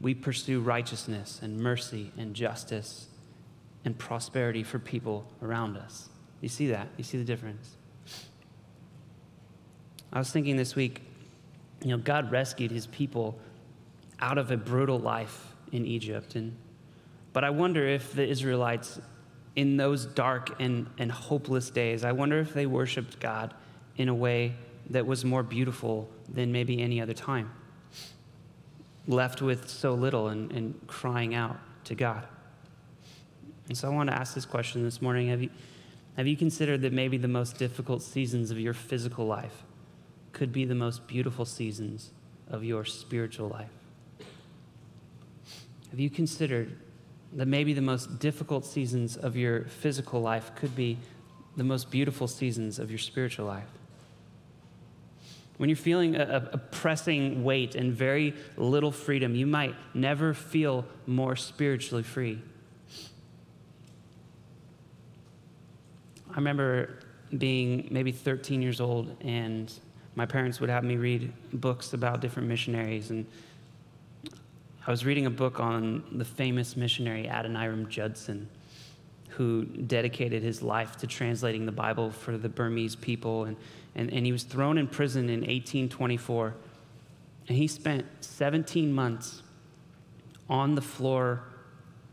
we 0.00 0.14
pursue 0.14 0.60
righteousness 0.60 1.40
and 1.42 1.58
mercy 1.58 2.12
and 2.18 2.34
justice 2.34 3.08
and 3.84 3.96
prosperity 3.96 4.62
for 4.62 4.78
people 4.78 5.26
around 5.42 5.76
us. 5.76 6.10
You 6.42 6.50
see 6.50 6.68
that? 6.68 6.88
You 6.98 7.04
see 7.04 7.16
the 7.16 7.24
difference? 7.24 7.76
I 10.12 10.18
was 10.18 10.30
thinking 10.30 10.56
this 10.56 10.76
week, 10.76 11.02
you 11.82 11.88
know, 11.88 11.98
God 11.98 12.30
rescued 12.30 12.70
his 12.70 12.86
people 12.86 13.38
out 14.20 14.38
of 14.38 14.50
a 14.50 14.56
brutal 14.56 14.98
life 14.98 15.54
in 15.72 15.86
Egypt. 15.86 16.34
And, 16.36 16.56
but 17.36 17.44
I 17.44 17.50
wonder 17.50 17.86
if 17.86 18.14
the 18.14 18.26
Israelites, 18.26 18.98
in 19.56 19.76
those 19.76 20.06
dark 20.06 20.58
and, 20.58 20.86
and 20.96 21.12
hopeless 21.12 21.68
days, 21.68 22.02
I 22.02 22.12
wonder 22.12 22.38
if 22.38 22.54
they 22.54 22.64
worshiped 22.64 23.20
God 23.20 23.52
in 23.98 24.08
a 24.08 24.14
way 24.14 24.54
that 24.88 25.06
was 25.06 25.22
more 25.22 25.42
beautiful 25.42 26.08
than 26.32 26.50
maybe 26.50 26.80
any 26.80 26.98
other 26.98 27.12
time 27.12 27.52
left 29.06 29.42
with 29.42 29.68
so 29.68 29.92
little 29.92 30.28
and, 30.28 30.50
and 30.50 30.80
crying 30.86 31.34
out 31.34 31.58
to 31.84 31.94
God. 31.94 32.26
And 33.68 33.76
so 33.76 33.92
I 33.92 33.94
want 33.94 34.08
to 34.08 34.16
ask 34.16 34.34
this 34.34 34.46
question 34.46 34.82
this 34.82 35.02
morning. 35.02 35.28
Have 35.28 35.42
you, 35.42 35.50
have 36.16 36.26
you 36.26 36.38
considered 36.38 36.80
that 36.80 36.94
maybe 36.94 37.18
the 37.18 37.28
most 37.28 37.58
difficult 37.58 38.02
seasons 38.02 38.50
of 38.50 38.58
your 38.58 38.72
physical 38.72 39.26
life 39.26 39.62
could 40.32 40.54
be 40.54 40.64
the 40.64 40.74
most 40.74 41.06
beautiful 41.06 41.44
seasons 41.44 42.12
of 42.48 42.64
your 42.64 42.86
spiritual 42.86 43.50
life? 43.50 43.68
Have 45.90 46.00
you 46.00 46.08
considered 46.08 46.78
that 47.36 47.46
maybe 47.46 47.74
the 47.74 47.82
most 47.82 48.18
difficult 48.18 48.64
seasons 48.64 49.16
of 49.16 49.36
your 49.36 49.64
physical 49.64 50.20
life 50.20 50.50
could 50.56 50.74
be 50.74 50.96
the 51.56 51.64
most 51.64 51.90
beautiful 51.90 52.26
seasons 52.26 52.78
of 52.78 52.90
your 52.90 52.98
spiritual 52.98 53.46
life? 53.46 53.68
When 55.58 55.68
you're 55.68 55.76
feeling 55.76 56.16
a, 56.16 56.50
a, 56.52 56.58
pressing 56.58 57.44
weight 57.44 57.74
and 57.74 57.92
very 57.92 58.34
little 58.56 58.92
freedom, 58.92 59.34
you 59.34 59.46
might 59.46 59.74
never 59.94 60.34
feel 60.34 60.84
more 61.06 61.34
spiritually 61.36 62.02
free. 62.02 62.42
I 66.30 66.36
remember 66.36 66.98
being 67.36 67.88
maybe 67.90 68.12
13 68.12 68.60
years 68.60 68.80
old, 68.80 69.16
and 69.22 69.72
my 70.14 70.26
parents 70.26 70.60
would 70.60 70.68
have 70.68 70.84
me 70.84 70.96
read 70.96 71.32
books 71.54 71.94
about 71.94 72.20
different 72.20 72.48
missionaries. 72.48 73.10
And 73.10 73.26
I 74.86 74.90
was 74.90 75.04
reading 75.04 75.26
a 75.26 75.30
book 75.30 75.58
on 75.58 76.04
the 76.12 76.24
famous 76.24 76.76
missionary 76.76 77.26
Adoniram 77.26 77.88
Judson, 77.88 78.48
who 79.30 79.64
dedicated 79.64 80.42
his 80.42 80.62
life 80.62 80.96
to 80.98 81.06
translating 81.06 81.66
the 81.66 81.72
Bible 81.72 82.10
for 82.10 82.38
the 82.38 82.48
Burmese 82.48 82.94
people. 82.94 83.44
And 83.44 83.56
and, 83.96 84.12
and 84.12 84.26
he 84.26 84.30
was 84.30 84.44
thrown 84.44 84.78
in 84.78 84.86
prison 84.86 85.24
in 85.24 85.40
1824. 85.40 86.54
And 87.48 87.56
he 87.56 87.66
spent 87.66 88.04
17 88.20 88.92
months 88.92 89.42
on 90.48 90.74
the 90.74 90.82
floor 90.82 91.44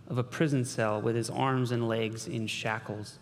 of 0.08 0.18
a 0.18 0.24
prison 0.24 0.63
cell 0.63 1.01
with 1.01 1.15
his 1.15 1.30
arms 1.30 1.72
and 1.72 1.88
legs 1.88 2.27
in 2.27 2.48
shackles. 2.48 3.20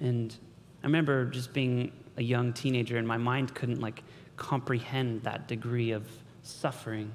And 0.00 0.34
I 0.82 0.86
remember 0.86 1.24
just 1.26 1.52
being 1.52 1.92
a 2.16 2.22
young 2.22 2.52
teenager, 2.52 2.98
and 2.98 3.06
my 3.06 3.16
mind 3.16 3.54
couldn't 3.54 3.80
like 3.80 4.02
comprehend 4.36 5.22
that 5.22 5.46
degree 5.46 5.92
of 5.92 6.08
suffering. 6.42 7.12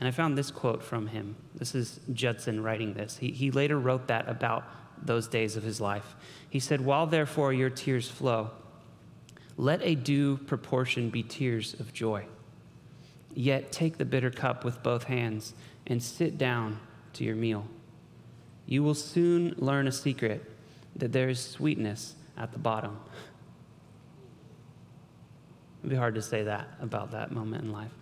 And 0.00 0.08
I 0.08 0.12
found 0.12 0.36
this 0.36 0.50
quote 0.50 0.82
from 0.82 1.08
him. 1.08 1.36
This 1.54 1.74
is 1.74 2.00
Judson 2.12 2.62
writing 2.62 2.94
this. 2.94 3.18
He, 3.18 3.30
he 3.32 3.50
later 3.50 3.78
wrote 3.78 4.08
that 4.08 4.28
about 4.28 4.64
those 5.02 5.28
days 5.28 5.56
of 5.56 5.62
his 5.62 5.80
life. 5.80 6.16
He 6.48 6.58
said, 6.58 6.80
While 6.80 7.06
therefore 7.06 7.52
your 7.52 7.68
tears 7.68 8.08
flow, 8.08 8.50
let 9.58 9.82
a 9.82 9.94
due 9.94 10.38
proportion 10.38 11.10
be 11.10 11.22
tears 11.22 11.78
of 11.78 11.92
joy. 11.92 12.24
Yet 13.34 13.72
take 13.72 13.98
the 13.98 14.06
bitter 14.06 14.30
cup 14.30 14.64
with 14.64 14.82
both 14.82 15.04
hands 15.04 15.54
and 15.86 16.02
sit 16.02 16.38
down 16.38 16.80
to 17.12 17.24
your 17.24 17.36
meal. 17.36 17.66
You 18.66 18.82
will 18.82 18.94
soon 18.94 19.54
learn 19.58 19.86
a 19.86 19.92
secret 19.92 20.50
that 20.96 21.12
there 21.12 21.28
is 21.28 21.40
sweetness 21.40 22.14
at 22.38 22.52
the 22.52 22.58
bottom. 22.58 22.98
It'd 25.80 25.90
be 25.90 25.96
hard 25.96 26.14
to 26.14 26.22
say 26.22 26.42
that 26.44 26.68
about 26.80 27.10
that 27.12 27.32
moment 27.32 27.64
in 27.64 27.72
life. 27.72 27.92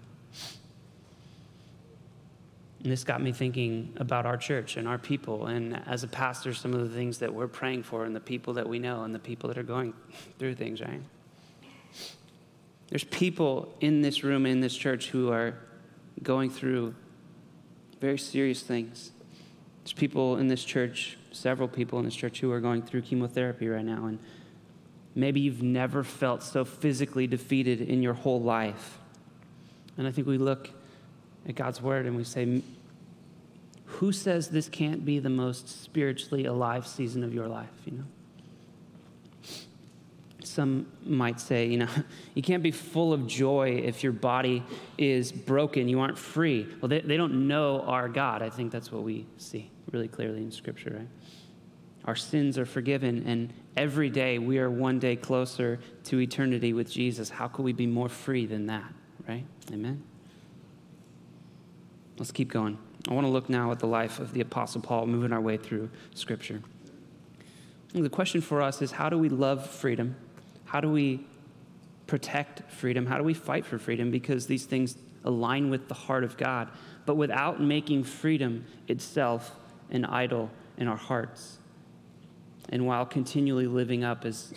And 2.82 2.92
this 2.92 3.02
got 3.02 3.20
me 3.20 3.32
thinking 3.32 3.92
about 3.96 4.24
our 4.24 4.36
church 4.36 4.76
and 4.76 4.86
our 4.86 4.98
people, 4.98 5.46
and 5.46 5.82
as 5.86 6.04
a 6.04 6.08
pastor, 6.08 6.54
some 6.54 6.72
of 6.72 6.88
the 6.88 6.94
things 6.94 7.18
that 7.18 7.34
we're 7.34 7.48
praying 7.48 7.82
for, 7.82 8.04
and 8.04 8.14
the 8.14 8.20
people 8.20 8.54
that 8.54 8.68
we 8.68 8.78
know, 8.78 9.02
and 9.02 9.14
the 9.14 9.18
people 9.18 9.48
that 9.48 9.58
are 9.58 9.64
going 9.64 9.94
through 10.38 10.54
things, 10.54 10.80
right? 10.80 11.00
There's 12.88 13.04
people 13.04 13.74
in 13.80 14.00
this 14.00 14.22
room, 14.22 14.46
in 14.46 14.60
this 14.60 14.76
church, 14.76 15.08
who 15.08 15.30
are 15.30 15.54
going 16.22 16.50
through 16.50 16.94
very 18.00 18.18
serious 18.18 18.62
things. 18.62 19.10
There's 19.82 19.92
people 19.92 20.36
in 20.36 20.46
this 20.46 20.64
church, 20.64 21.18
several 21.32 21.68
people 21.68 21.98
in 21.98 22.04
this 22.04 22.14
church, 22.14 22.40
who 22.40 22.52
are 22.52 22.60
going 22.60 22.82
through 22.82 23.02
chemotherapy 23.02 23.68
right 23.68 23.84
now, 23.84 24.06
and 24.06 24.20
maybe 25.16 25.40
you've 25.40 25.62
never 25.62 26.04
felt 26.04 26.44
so 26.44 26.64
physically 26.64 27.26
defeated 27.26 27.80
in 27.80 28.02
your 28.02 28.14
whole 28.14 28.40
life. 28.40 28.98
And 29.96 30.06
I 30.06 30.12
think 30.12 30.28
we 30.28 30.38
look 30.38 30.70
at 31.46 31.54
God's 31.54 31.80
word 31.82 32.06
and 32.06 32.16
we 32.16 32.24
say, 32.24 32.62
who 33.84 34.12
says 34.12 34.48
this 34.48 34.68
can't 34.68 35.04
be 35.04 35.18
the 35.18 35.30
most 35.30 35.82
spiritually 35.82 36.44
alive 36.44 36.86
season 36.86 37.24
of 37.24 37.34
your 37.34 37.48
life, 37.48 37.68
you 37.84 37.92
know? 37.98 38.04
Some 40.44 40.86
might 41.04 41.40
say, 41.40 41.66
you 41.66 41.78
know, 41.78 41.88
you 42.34 42.42
can't 42.42 42.62
be 42.62 42.70
full 42.70 43.12
of 43.12 43.26
joy 43.26 43.82
if 43.84 44.02
your 44.02 44.12
body 44.12 44.62
is 44.96 45.32
broken. 45.32 45.88
You 45.88 46.00
aren't 46.00 46.18
free. 46.18 46.66
Well, 46.80 46.88
they, 46.88 47.00
they 47.00 47.16
don't 47.16 47.48
know 47.48 47.82
our 47.82 48.08
God. 48.08 48.42
I 48.42 48.50
think 48.50 48.72
that's 48.72 48.92
what 48.92 49.02
we 49.02 49.26
see 49.36 49.70
really 49.92 50.08
clearly 50.08 50.38
in 50.38 50.50
Scripture, 50.50 50.94
right? 50.98 51.08
Our 52.04 52.16
sins 52.16 52.56
are 52.56 52.64
forgiven, 52.64 53.24
and 53.26 53.52
every 53.76 54.10
day 54.10 54.38
we 54.38 54.58
are 54.58 54.70
one 54.70 54.98
day 54.98 55.16
closer 55.16 55.78
to 56.04 56.20
eternity 56.20 56.72
with 56.72 56.90
Jesus. 56.90 57.28
How 57.28 57.48
could 57.48 57.64
we 57.64 57.72
be 57.72 57.86
more 57.86 58.08
free 58.08 58.46
than 58.46 58.66
that, 58.66 58.90
right? 59.26 59.44
Amen? 59.72 60.02
Let's 62.18 62.32
keep 62.32 62.48
going. 62.48 62.78
I 63.08 63.14
want 63.14 63.26
to 63.26 63.30
look 63.30 63.48
now 63.48 63.70
at 63.70 63.78
the 63.78 63.86
life 63.86 64.18
of 64.18 64.32
the 64.32 64.40
Apostle 64.40 64.80
Paul, 64.80 65.06
moving 65.06 65.32
our 65.32 65.40
way 65.40 65.56
through 65.56 65.88
Scripture. 66.14 66.60
And 67.94 68.04
the 68.04 68.10
question 68.10 68.40
for 68.40 68.60
us 68.60 68.82
is 68.82 68.90
how 68.90 69.08
do 69.08 69.16
we 69.16 69.28
love 69.28 69.66
freedom? 69.66 70.16
How 70.64 70.80
do 70.80 70.90
we 70.90 71.24
protect 72.06 72.70
freedom? 72.72 73.06
How 73.06 73.18
do 73.18 73.24
we 73.24 73.34
fight 73.34 73.64
for 73.64 73.78
freedom? 73.78 74.10
Because 74.10 74.46
these 74.46 74.64
things 74.64 74.96
align 75.24 75.70
with 75.70 75.88
the 75.88 75.94
heart 75.94 76.24
of 76.24 76.36
God, 76.36 76.68
but 77.06 77.14
without 77.14 77.62
making 77.62 78.04
freedom 78.04 78.66
itself 78.88 79.54
an 79.90 80.04
idol 80.04 80.50
in 80.76 80.88
our 80.88 80.96
hearts. 80.96 81.58
And 82.68 82.86
while 82.86 83.06
continually 83.06 83.66
living 83.66 84.04
up 84.04 84.24
as 84.24 84.52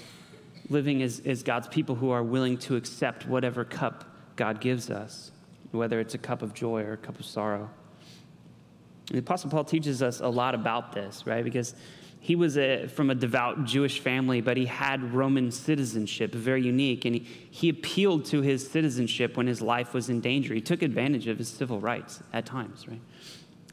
living 0.70 1.01
as, 1.01 1.22
as 1.25 1.44
God's 1.44 1.68
people 1.68 1.96
who 1.96 2.12
are 2.12 2.24
willing 2.24 2.58
to 2.58 2.75
accept 2.75 3.27
whatever 3.27 3.65
cup 3.65 4.06
God 4.36 4.62
gives 4.62 4.89
us 4.89 5.31
whether 5.72 6.00
it's 6.00 6.13
a 6.13 6.18
cup 6.18 6.42
of 6.42 6.54
joy 6.54 6.84
or 6.84 6.94
a 6.94 6.98
cup 6.98 7.20
of 7.20 7.25
sorrow. 7.25 7.70
The 9.12 9.20
Apostle 9.20 9.50
Paul 9.50 9.66
teaches 9.66 10.01
us 10.01 10.22
a 10.22 10.28
lot 10.28 10.56
about 10.56 10.94
this, 10.94 11.25
right? 11.25 11.44
Because 11.44 11.75
he 12.20 12.36
was 12.36 12.58
a, 12.58 12.88
from 12.88 13.10
a 13.10 13.16
devout 13.16 13.66
Jewish 13.66 14.00
family, 14.00 14.42
but 14.42 14.56
he 14.56 14.68
had 14.68 15.13
Roman 15.13 15.51
citizenship, 15.51 16.34
very 16.34 16.63
unique. 16.63 17.04
And 17.04 17.16
he, 17.16 17.28
he 17.50 17.70
appealed 17.70 18.25
to 18.25 18.42
his 18.42 18.70
citizenship 18.70 19.36
when 19.36 19.48
his 19.48 19.60
life 19.60 19.94
was 19.94 20.10
in 20.10 20.22
danger. 20.22 20.54
He 20.54 20.62
took 20.62 20.84
advantage 20.84 21.28
of 21.28 21.40
his 21.40 21.50
civil 21.50 21.80
rights 21.80 22.22
at 22.32 22.46
times, 22.46 22.88
right? 22.88 23.01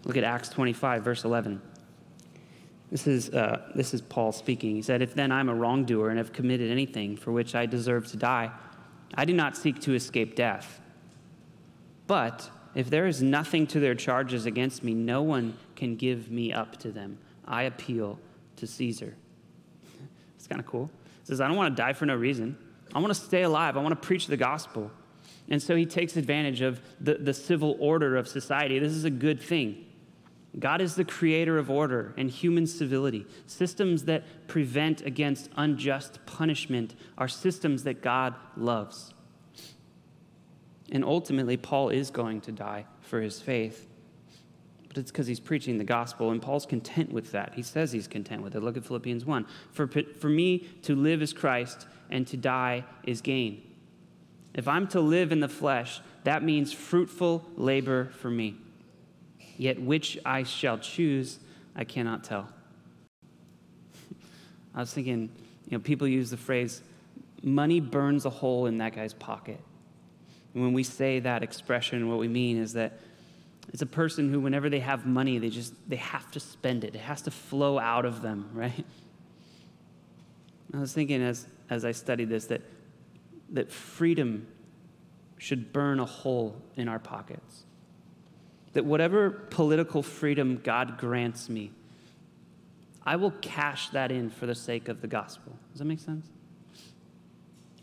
Look 0.05 0.17
at 0.17 0.25
Acts 0.25 0.49
25, 0.49 1.05
verse 1.05 1.25
11. 1.25 1.61
This 2.91 3.07
is, 3.07 3.29
uh, 3.31 3.71
this 3.75 3.93
is 3.93 4.01
Paul 4.01 4.33
speaking. 4.33 4.75
He 4.75 4.83
said, 4.83 5.03
If 5.03 5.15
then 5.15 5.31
I'm 5.31 5.51
a 5.51 5.55
wrongdoer 5.55 6.09
and 6.09 6.17
have 6.17 6.33
committed 6.33 6.71
anything 6.71 7.19
for 7.19 7.33
which 7.33 7.55
I 7.55 7.67
deserve 7.67 8.07
to 8.13 8.17
die, 8.17 8.51
I 9.15 9.27
do 9.27 9.35
not 9.35 9.59
seek 9.59 9.79
to 9.83 9.95
escape 9.95 10.37
death. 10.37 10.81
But 12.09 12.51
if 12.75 12.91
there 12.91 13.07
is 13.07 13.23
nothing 13.23 13.69
to 13.69 13.81
their 13.81 13.95
charges 13.95 14.47
against 14.47 14.83
me, 14.83 14.95
no 14.95 15.23
one 15.23 15.57
can 15.77 15.95
give 15.95 16.33
me 16.33 16.53
up 16.53 16.77
to 16.79 16.91
them. 16.91 17.19
I 17.47 17.65
appeal 17.65 18.19
to 18.57 18.67
Caesar. 18.67 19.15
It's 20.37 20.47
kind 20.47 20.61
of 20.61 20.67
cool. 20.67 20.89
He 21.23 21.27
says, 21.27 21.41
I 21.41 21.49
don't 21.49 21.57
want 21.57 21.77
to 21.77 21.83
die 21.83 21.93
for 21.93 22.07
no 22.07 22.15
reason. 22.15 22.57
I 22.95 23.01
want 23.01 23.13
to 23.13 23.21
stay 23.21 23.43
alive. 23.43 23.77
I 23.77 23.83
want 23.83 24.01
to 24.01 24.07
preach 24.07 24.29
the 24.29 24.37
gospel. 24.37 24.91
And 25.49 25.61
so 25.61 25.75
he 25.75 25.85
takes 25.85 26.17
advantage 26.17 26.61
of 26.61 26.81
the, 27.01 27.15
the 27.15 27.35
civil 27.35 27.77
order 27.81 28.17
of 28.17 28.29
society. 28.29 28.79
This 28.79 28.93
is 28.93 29.05
a 29.05 29.11
good 29.11 29.43
thing. 29.43 29.85
God 30.57 30.81
is 30.81 30.95
the 30.95 31.05
creator 31.05 31.59
of 31.59 31.71
order 31.71 32.15
and 32.17 32.31
human 32.31 32.69
civility. 32.69 33.27
Systems 33.47 34.05
that 34.05 34.47
prevent 34.47 35.03
against 35.03 35.51
unjust 35.57 36.25
punishment 36.25 36.95
are 37.19 37.29
systems 37.29 37.83
that 37.83 38.01
God 38.01 38.35
loves. 38.57 39.13
And 40.91 41.05
ultimately, 41.05 41.57
Paul 41.57 41.91
is 41.91 42.11
going 42.11 42.41
to 42.43 42.53
die 42.53 42.87
for 43.01 43.21
his 43.21 43.41
faith. 43.41 43.87
But 44.89 44.97
it's 44.97 45.11
because 45.11 45.27
he's 45.27 45.41
preaching 45.41 45.77
the 45.77 45.85
gospel, 45.85 46.31
and 46.31 46.41
Paul's 46.41 46.65
content 46.65 47.13
with 47.13 47.33
that. 47.33 47.55
He 47.55 47.63
says 47.63 47.93
he's 47.93 48.09
content 48.09 48.43
with 48.43 48.55
it. 48.55 48.61
Look 48.61 48.77
at 48.77 48.85
Philippians 48.85 49.27
1. 49.27 49.47
For, 49.71 49.87
for 49.87 50.29
me 50.29 50.67
to 50.83 50.97
live 50.97 51.21
is 51.21 51.35
Christ, 51.35 51.87
and 52.11 52.27
to 52.29 52.37
die 52.37 52.85
is 53.05 53.21
gain. 53.21 53.63
If 54.55 54.67
I'm 54.67 54.89
to 54.89 55.01
live 55.01 55.31
in 55.31 55.41
the 55.41 55.49
flesh, 55.49 56.01
that 56.25 56.43
means 56.43 56.73
fruitful 56.73 57.47
labor 57.57 58.07
for 58.07 58.31
me. 58.31 58.57
Yet 59.57 59.81
which 59.81 60.19
I 60.25 60.43
shall 60.43 60.79
choose, 60.79 61.39
I 61.77 61.85
cannot 61.85 62.25
tell. 62.25 62.49
I 64.75 64.81
was 64.81 64.93
thinking, 64.93 65.31
you 65.69 65.77
know, 65.77 65.81
people 65.81 66.09
use 66.09 66.31
the 66.31 66.37
phrase, 66.37 66.83
money 67.43 67.79
burns 67.79 68.25
a 68.25 68.31
hole 68.31 68.67
in 68.67 68.79
that 68.79 68.95
guy's 68.95 69.13
pocket. 69.13 69.61
And 70.55 70.63
when 70.63 70.73
we 70.73 70.83
say 70.83 71.21
that 71.21 71.43
expression, 71.43 72.09
what 72.09 72.19
we 72.19 72.29
mean 72.29 72.59
is 72.59 72.73
that 72.75 72.99
it's 73.73 73.83
a 73.83 73.87
person 73.87 74.33
who, 74.33 74.41
whenever 74.41 74.71
they 74.71 74.81
have 74.81 75.07
money, 75.07 75.39
they 75.39 75.51
just 75.51 75.75
they 75.89 75.97
have 75.97 76.31
to 76.33 76.41
spend 76.41 76.85
it. 76.85 76.95
It 76.95 77.01
has 77.01 77.23
to 77.23 77.31
flow 77.31 77.79
out 77.79 78.05
of 78.05 78.23
them, 78.23 78.51
right? 78.55 78.85
I 80.75 80.79
was 80.79 80.93
thinking 80.93 81.23
as 81.23 81.47
as 81.71 81.85
I 81.85 81.93
studied 81.93 82.29
this 82.29 82.47
that 82.47 82.63
that 83.51 83.71
freedom 83.71 84.47
should 85.39 85.73
burn 85.73 86.01
a 86.01 86.05
hole 86.05 86.61
in 86.77 86.89
our 86.89 86.99
pockets. 86.99 87.65
That 88.73 88.85
whatever 88.85 89.31
political 89.31 90.03
freedom 90.03 90.61
God 90.63 90.99
grants 90.99 91.49
me, 91.49 91.73
I 93.05 93.17
will 93.17 93.31
cash 93.31 93.89
that 93.91 94.13
in 94.13 94.31
for 94.31 94.47
the 94.47 94.55
sake 94.55 94.89
of 94.89 95.01
the 95.01 95.07
gospel. 95.07 95.57
Does 95.73 95.79
that 95.79 95.87
make 95.87 96.01
sense? 96.01 96.27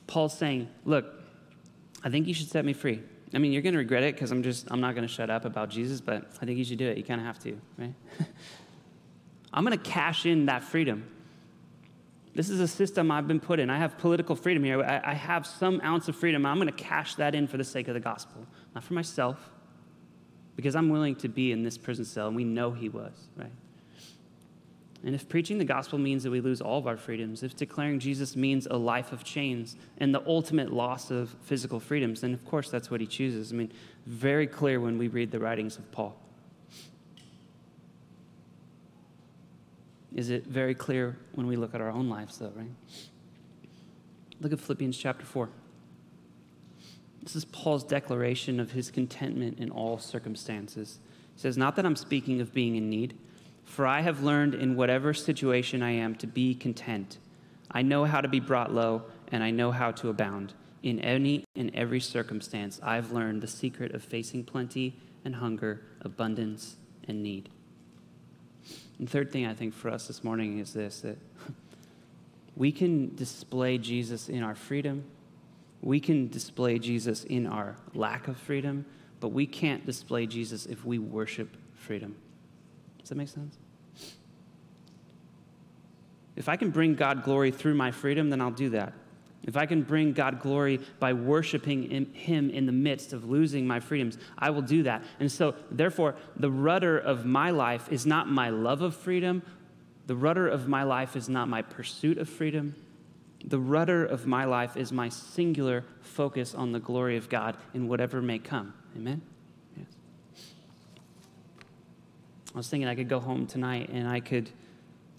Paul's 0.06 0.38
saying, 0.38 0.68
look, 0.84 1.06
I 2.06 2.10
think 2.10 2.28
you 2.28 2.36
should 2.36 2.50
set 2.50 2.64
me 2.64 2.74
free. 2.74 3.02
I 3.34 3.40
mean, 3.40 3.52
you're 3.52 3.64
going 3.64 3.74
to 3.74 3.80
regret 3.80 4.04
it 4.04 4.14
because 4.14 4.32
I'm 4.32 4.44
just, 4.44 4.68
I'm 4.70 4.80
not 4.80 4.94
going 4.94 5.08
to 5.08 5.14
shut 5.14 5.32
up 5.32 5.44
about 5.44 5.70
Jesus, 5.70 6.00
but 6.00 6.30
I 6.40 6.46
think 6.46 6.60
you 6.60 6.64
should 6.64 6.78
do 6.78 6.88
it. 6.88 6.98
You 6.98 7.04
kind 7.04 7.20
of 7.20 7.26
have 7.26 7.40
to, 7.40 7.60
right? 7.80 7.94
I'm 9.54 9.66
going 9.66 9.78
to 9.78 9.84
cash 9.84 10.28
in 10.28 10.46
that 10.46 10.64
freedom. 10.64 11.10
This 12.36 12.50
is 12.50 12.60
a 12.60 12.68
system 12.68 13.10
I've 13.10 13.28
been 13.28 13.40
put 13.40 13.60
in. 13.60 13.70
I 13.72 13.80
have 13.80 13.98
political 13.98 14.36
freedom 14.36 14.64
here. 14.64 14.84
I, 14.84 15.02
I 15.04 15.14
have 15.14 15.48
some 15.48 15.82
ounce 15.84 16.08
of 16.08 16.16
freedom. 16.16 16.46
I'm 16.46 16.58
going 16.58 16.68
to 16.68 16.74
cash 16.74 17.16
that 17.16 17.34
in 17.34 17.48
for 17.48 17.58
the 17.58 17.64
sake 17.64 17.88
of 17.88 17.96
the 17.96 18.00
gospel, 18.00 18.46
not 18.76 18.84
for 18.84 18.94
myself, 18.94 19.40
because 20.56 20.76
I'm 20.76 20.90
willing 20.90 21.16
to 21.18 21.28
be 21.28 21.52
in 21.52 21.64
this 21.64 21.78
prison 21.78 22.06
cell, 22.06 22.28
and 22.28 22.36
we 22.36 22.44
know 22.44 22.72
he 22.72 22.88
was, 22.88 23.14
right? 23.36 23.52
And 25.06 25.14
if 25.14 25.30
preaching 25.30 25.60
the 25.60 25.66
gospel 25.66 26.00
means 26.00 26.24
that 26.24 26.32
we 26.32 26.42
lose 26.42 26.62
all 26.62 26.80
of 26.80 26.88
our 26.88 26.98
freedoms, 26.98 27.44
if 27.44 27.56
declaring 27.56 28.00
Jesus 28.00 28.36
means 28.36 28.66
a 28.66 28.76
life 28.76 29.12
of 29.12 29.24
chains 29.24 29.76
and 30.00 30.14
the 30.14 30.24
ultimate 30.26 30.74
loss 30.74 31.12
of 31.12 31.30
physical 31.44 31.80
freedoms, 31.80 32.22
then 32.22 32.34
of 32.34 32.44
course 32.44 32.72
that's 32.72 32.90
what 32.90 33.00
he 33.00 33.06
chooses. 33.06 33.54
I 33.54 33.56
mean, 33.56 33.72
very 34.08 34.48
clear 34.48 34.80
when 34.80 34.98
we 34.98 35.08
read 35.08 35.30
the 35.30 35.40
writings 35.40 35.78
of 35.78 35.90
Paul. 35.92 36.20
Is 40.16 40.32
it 40.32 40.48
very 40.48 40.74
clear 40.74 41.18
when 41.34 41.46
we 41.46 41.56
look 41.56 41.76
at 41.76 41.82
our 41.82 41.92
own 41.92 42.10
lives, 42.10 42.40
though, 42.40 42.54
right? 42.56 42.72
Look 44.42 44.54
at 44.54 44.60
Philippians 44.60 44.98
chapter 44.98 45.26
4. 45.26 45.50
This 47.22 47.36
is 47.36 47.46
Paul's 47.46 47.84
declaration 47.84 48.60
of 48.60 48.72
his 48.72 48.90
contentment 48.90 49.60
in 49.60 49.70
all 49.70 50.00
circumstances. 50.00 51.00
He 51.36 51.42
says, 51.42 51.58
Not 51.58 51.76
that 51.76 51.86
I'm 51.86 51.96
speaking 51.96 52.42
of 52.42 52.54
being 52.54 52.76
in 52.76 52.90
need 52.90 53.16
for 53.66 53.86
I 53.86 54.02
have 54.02 54.24
learned 54.24 54.56
in 54.56 54.76
whatever 54.76 55.14
situation 55.14 55.82
I 55.82 55.92
am 55.92 56.16
to 56.16 56.28
be 56.28 56.56
content. 56.56 57.18
I 57.72 57.82
know 57.82 58.06
how 58.06 58.22
to 58.22 58.28
be 58.28 58.40
brought 58.40 58.74
low, 58.74 59.04
and 59.32 59.44
I 59.44 59.52
know 59.52 59.72
how 59.72 59.92
to 59.92 60.10
abound. 60.10 60.54
In 60.84 61.00
any 61.00 61.44
and 61.56 61.74
every 61.74 62.00
circumstance, 62.00 62.80
I've 62.84 63.12
learned 63.12 63.42
the 63.42 63.48
secret 63.48 63.94
of 63.94 64.04
facing 64.04 64.44
plenty 64.44 64.96
and 65.26 65.36
hunger, 65.36 65.82
abundance 66.02 66.78
and 67.08 67.24
need. 67.24 67.50
And 69.00 69.10
third 69.10 69.32
thing 69.32 69.46
I 69.46 69.54
think 69.54 69.74
for 69.74 69.90
us 69.90 70.08
this 70.08 70.24
morning 70.24 70.60
is 70.60 70.74
this 70.74 71.02
that 71.02 71.18
we 72.56 72.72
can 72.72 73.16
display 73.16 73.78
Jesus 73.78 74.30
in 74.30 74.44
our 74.44 74.56
freedom, 74.56 75.04
we 75.82 76.00
can 76.00 76.30
display 76.30 76.80
Jesus 76.80 77.24
in 77.24 77.46
our 77.46 77.76
lack 77.94 78.28
of 78.28 78.38
freedom, 78.38 78.86
But 79.20 79.30
we 79.30 79.48
can't 79.48 79.86
display 79.86 80.28
Jesus 80.28 80.66
if 80.66 80.86
we 80.86 81.00
worship 81.00 81.58
freedom. 81.74 82.16
Does 83.06 83.10
that 83.10 83.16
make 83.18 83.30
sense? 83.30 83.56
If 86.36 86.50
I 86.50 86.56
can 86.56 86.72
bring 86.72 86.96
God 86.96 87.24
glory 87.24 87.52
through 87.52 87.76
my 87.76 87.92
freedom, 87.92 88.32
then 88.32 88.42
I'll 88.42 88.50
do 88.50 88.72
that. 88.72 88.94
If 89.44 89.56
I 89.56 89.68
can 89.68 89.84
bring 89.84 90.14
God 90.14 90.40
glory 90.40 90.80
by 91.00 91.14
worshiping 91.14 92.12
Him 92.14 92.50
in 92.50 92.66
the 92.66 92.72
midst 92.72 93.14
of 93.14 93.30
losing 93.30 93.68
my 93.68 93.80
freedoms, 93.80 94.18
I 94.40 94.50
will 94.50 94.64
do 94.64 94.82
that. 94.84 95.04
And 95.20 95.32
so, 95.32 95.54
therefore, 95.70 96.16
the 96.36 96.50
rudder 96.50 96.98
of 96.98 97.26
my 97.26 97.52
life 97.52 97.92
is 97.92 98.08
not 98.08 98.28
my 98.28 98.50
love 98.50 98.82
of 98.82 98.96
freedom. 98.96 99.44
The 100.08 100.16
rudder 100.16 100.48
of 100.48 100.68
my 100.68 100.82
life 100.82 101.16
is 101.16 101.30
not 101.30 101.48
my 101.48 101.62
pursuit 101.62 102.18
of 102.18 102.28
freedom. 102.28 102.76
The 103.44 103.60
rudder 103.60 104.04
of 104.04 104.26
my 104.26 104.46
life 104.46 104.76
is 104.76 104.92
my 104.92 105.10
singular 105.10 105.86
focus 106.02 106.56
on 106.56 106.72
the 106.72 106.80
glory 106.80 107.16
of 107.16 107.30
God 107.30 107.56
in 107.76 107.88
whatever 107.88 108.24
may 108.24 108.40
come. 108.40 108.74
Amen? 108.98 109.22
Yes. 109.78 109.86
I 112.56 112.58
was 112.58 112.70
thinking 112.70 112.88
I 112.88 112.96
could 112.96 113.10
go 113.10 113.20
home 113.20 113.48
tonight 113.48 113.90
and 113.92 114.08
I 114.08 114.22
could 114.22 114.50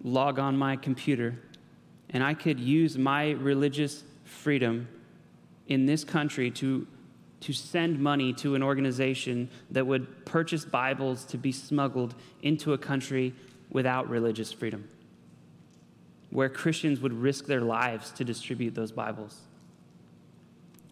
log 0.03 0.39
on 0.39 0.57
my 0.57 0.75
computer 0.77 1.39
and 2.09 2.25
I 2.25 2.33
could 2.33 2.59
use 2.59 2.97
my 2.97 3.33
religious 3.33 4.05
freedom 4.25 4.89
in 5.69 5.85
this 5.85 6.03
country 6.03 6.51
to, 6.53 6.87
to 7.41 7.53
send 7.53 8.01
money 8.01 8.33
to 8.35 8.55
an 8.55 8.63
organization 8.63 9.51
that 9.71 9.87
would 9.87 10.25
purchase 10.25 10.65
Bibles 10.65 11.27
to 11.27 11.37
be 11.37 11.53
smuggled 11.53 12.15
into 12.41 12.73
a 12.73 12.79
country 12.79 13.35
without 13.71 14.09
religious 14.09 14.51
freedom, 14.51 14.89
where 16.31 16.49
Christians 16.49 17.01
would 17.01 17.13
risk 17.13 17.45
their 17.45 17.61
lives 17.61 18.13
to 18.13 18.25
distribute 18.25 18.75
those 18.75 18.93
Bibles. 18.93 19.41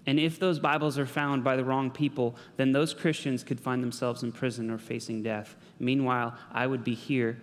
And 0.07 0.21
if 0.21 0.39
those 0.39 0.59
Bibles 0.59 0.99
are 0.99 1.07
found 1.07 1.43
by 1.43 1.57
the 1.57 1.65
wrong 1.65 1.91
people, 1.91 2.37
then 2.57 2.73
those 2.73 2.93
Christians 2.93 3.43
could 3.43 3.59
find 3.59 3.83
themselves 3.83 4.23
in 4.23 4.33
prison 4.33 4.71
or 4.71 4.77
facing 4.77 5.23
death. 5.23 5.57
Meanwhile, 5.79 6.37
I 6.53 6.67
would 6.67 6.85
be 6.85 6.95
here, 6.95 7.41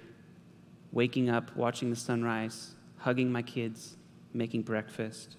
waking 0.92 1.30
up, 1.30 1.56
watching 1.56 1.90
the 1.90 1.96
sunrise, 1.96 2.76
hugging 2.98 3.32
my 3.32 3.42
kids, 3.42 3.96
making 4.34 4.62
breakfast. 4.62 5.38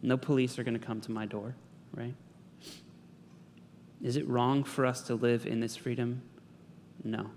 No 0.00 0.16
police 0.16 0.58
are 0.58 0.64
going 0.64 0.78
to 0.78 0.84
come 0.84 1.00
to 1.02 1.12
my 1.12 1.26
door, 1.26 1.54
right? 1.94 2.14
Is 4.02 4.16
it 4.16 4.26
wrong 4.26 4.64
for 4.64 4.86
us 4.86 5.02
to 5.02 5.14
live 5.14 5.46
in 5.46 5.60
this 5.60 5.76
freedom? 5.76 6.22
No. 7.04 7.30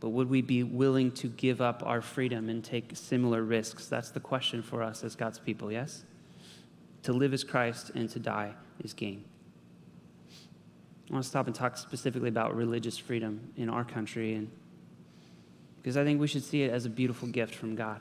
But 0.00 0.10
would 0.10 0.30
we 0.30 0.40
be 0.40 0.62
willing 0.62 1.10
to 1.12 1.28
give 1.28 1.60
up 1.60 1.82
our 1.84 2.00
freedom 2.00 2.48
and 2.48 2.64
take 2.64 2.96
similar 2.96 3.42
risks? 3.42 3.86
That's 3.88 4.10
the 4.10 4.20
question 4.20 4.62
for 4.62 4.82
us 4.82 5.04
as 5.04 5.14
God's 5.14 5.38
people, 5.38 5.70
yes? 5.70 6.04
To 7.04 7.12
live 7.12 7.32
as 7.32 7.42
Christ 7.44 7.90
and 7.94 8.08
to 8.10 8.18
die 8.18 8.54
is 8.82 8.94
gain. 8.94 9.24
I 11.10 11.12
want 11.14 11.24
to 11.24 11.28
stop 11.28 11.46
and 11.46 11.54
talk 11.54 11.76
specifically 11.76 12.28
about 12.28 12.54
religious 12.56 12.96
freedom 12.96 13.52
in 13.56 13.68
our 13.68 13.84
country 13.84 14.34
and 14.34 14.50
because 15.82 15.96
I 15.96 16.04
think 16.04 16.20
we 16.20 16.28
should 16.28 16.44
see 16.44 16.62
it 16.62 16.70
as 16.70 16.86
a 16.86 16.88
beautiful 16.88 17.26
gift 17.26 17.56
from 17.56 17.74
God. 17.74 18.00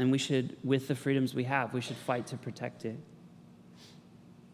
And 0.00 0.10
we 0.10 0.18
should, 0.18 0.56
with 0.64 0.88
the 0.88 0.96
freedoms 0.96 1.34
we 1.34 1.44
have, 1.44 1.72
we 1.72 1.80
should 1.80 1.96
fight 1.96 2.26
to 2.28 2.36
protect 2.36 2.84
it. 2.84 2.98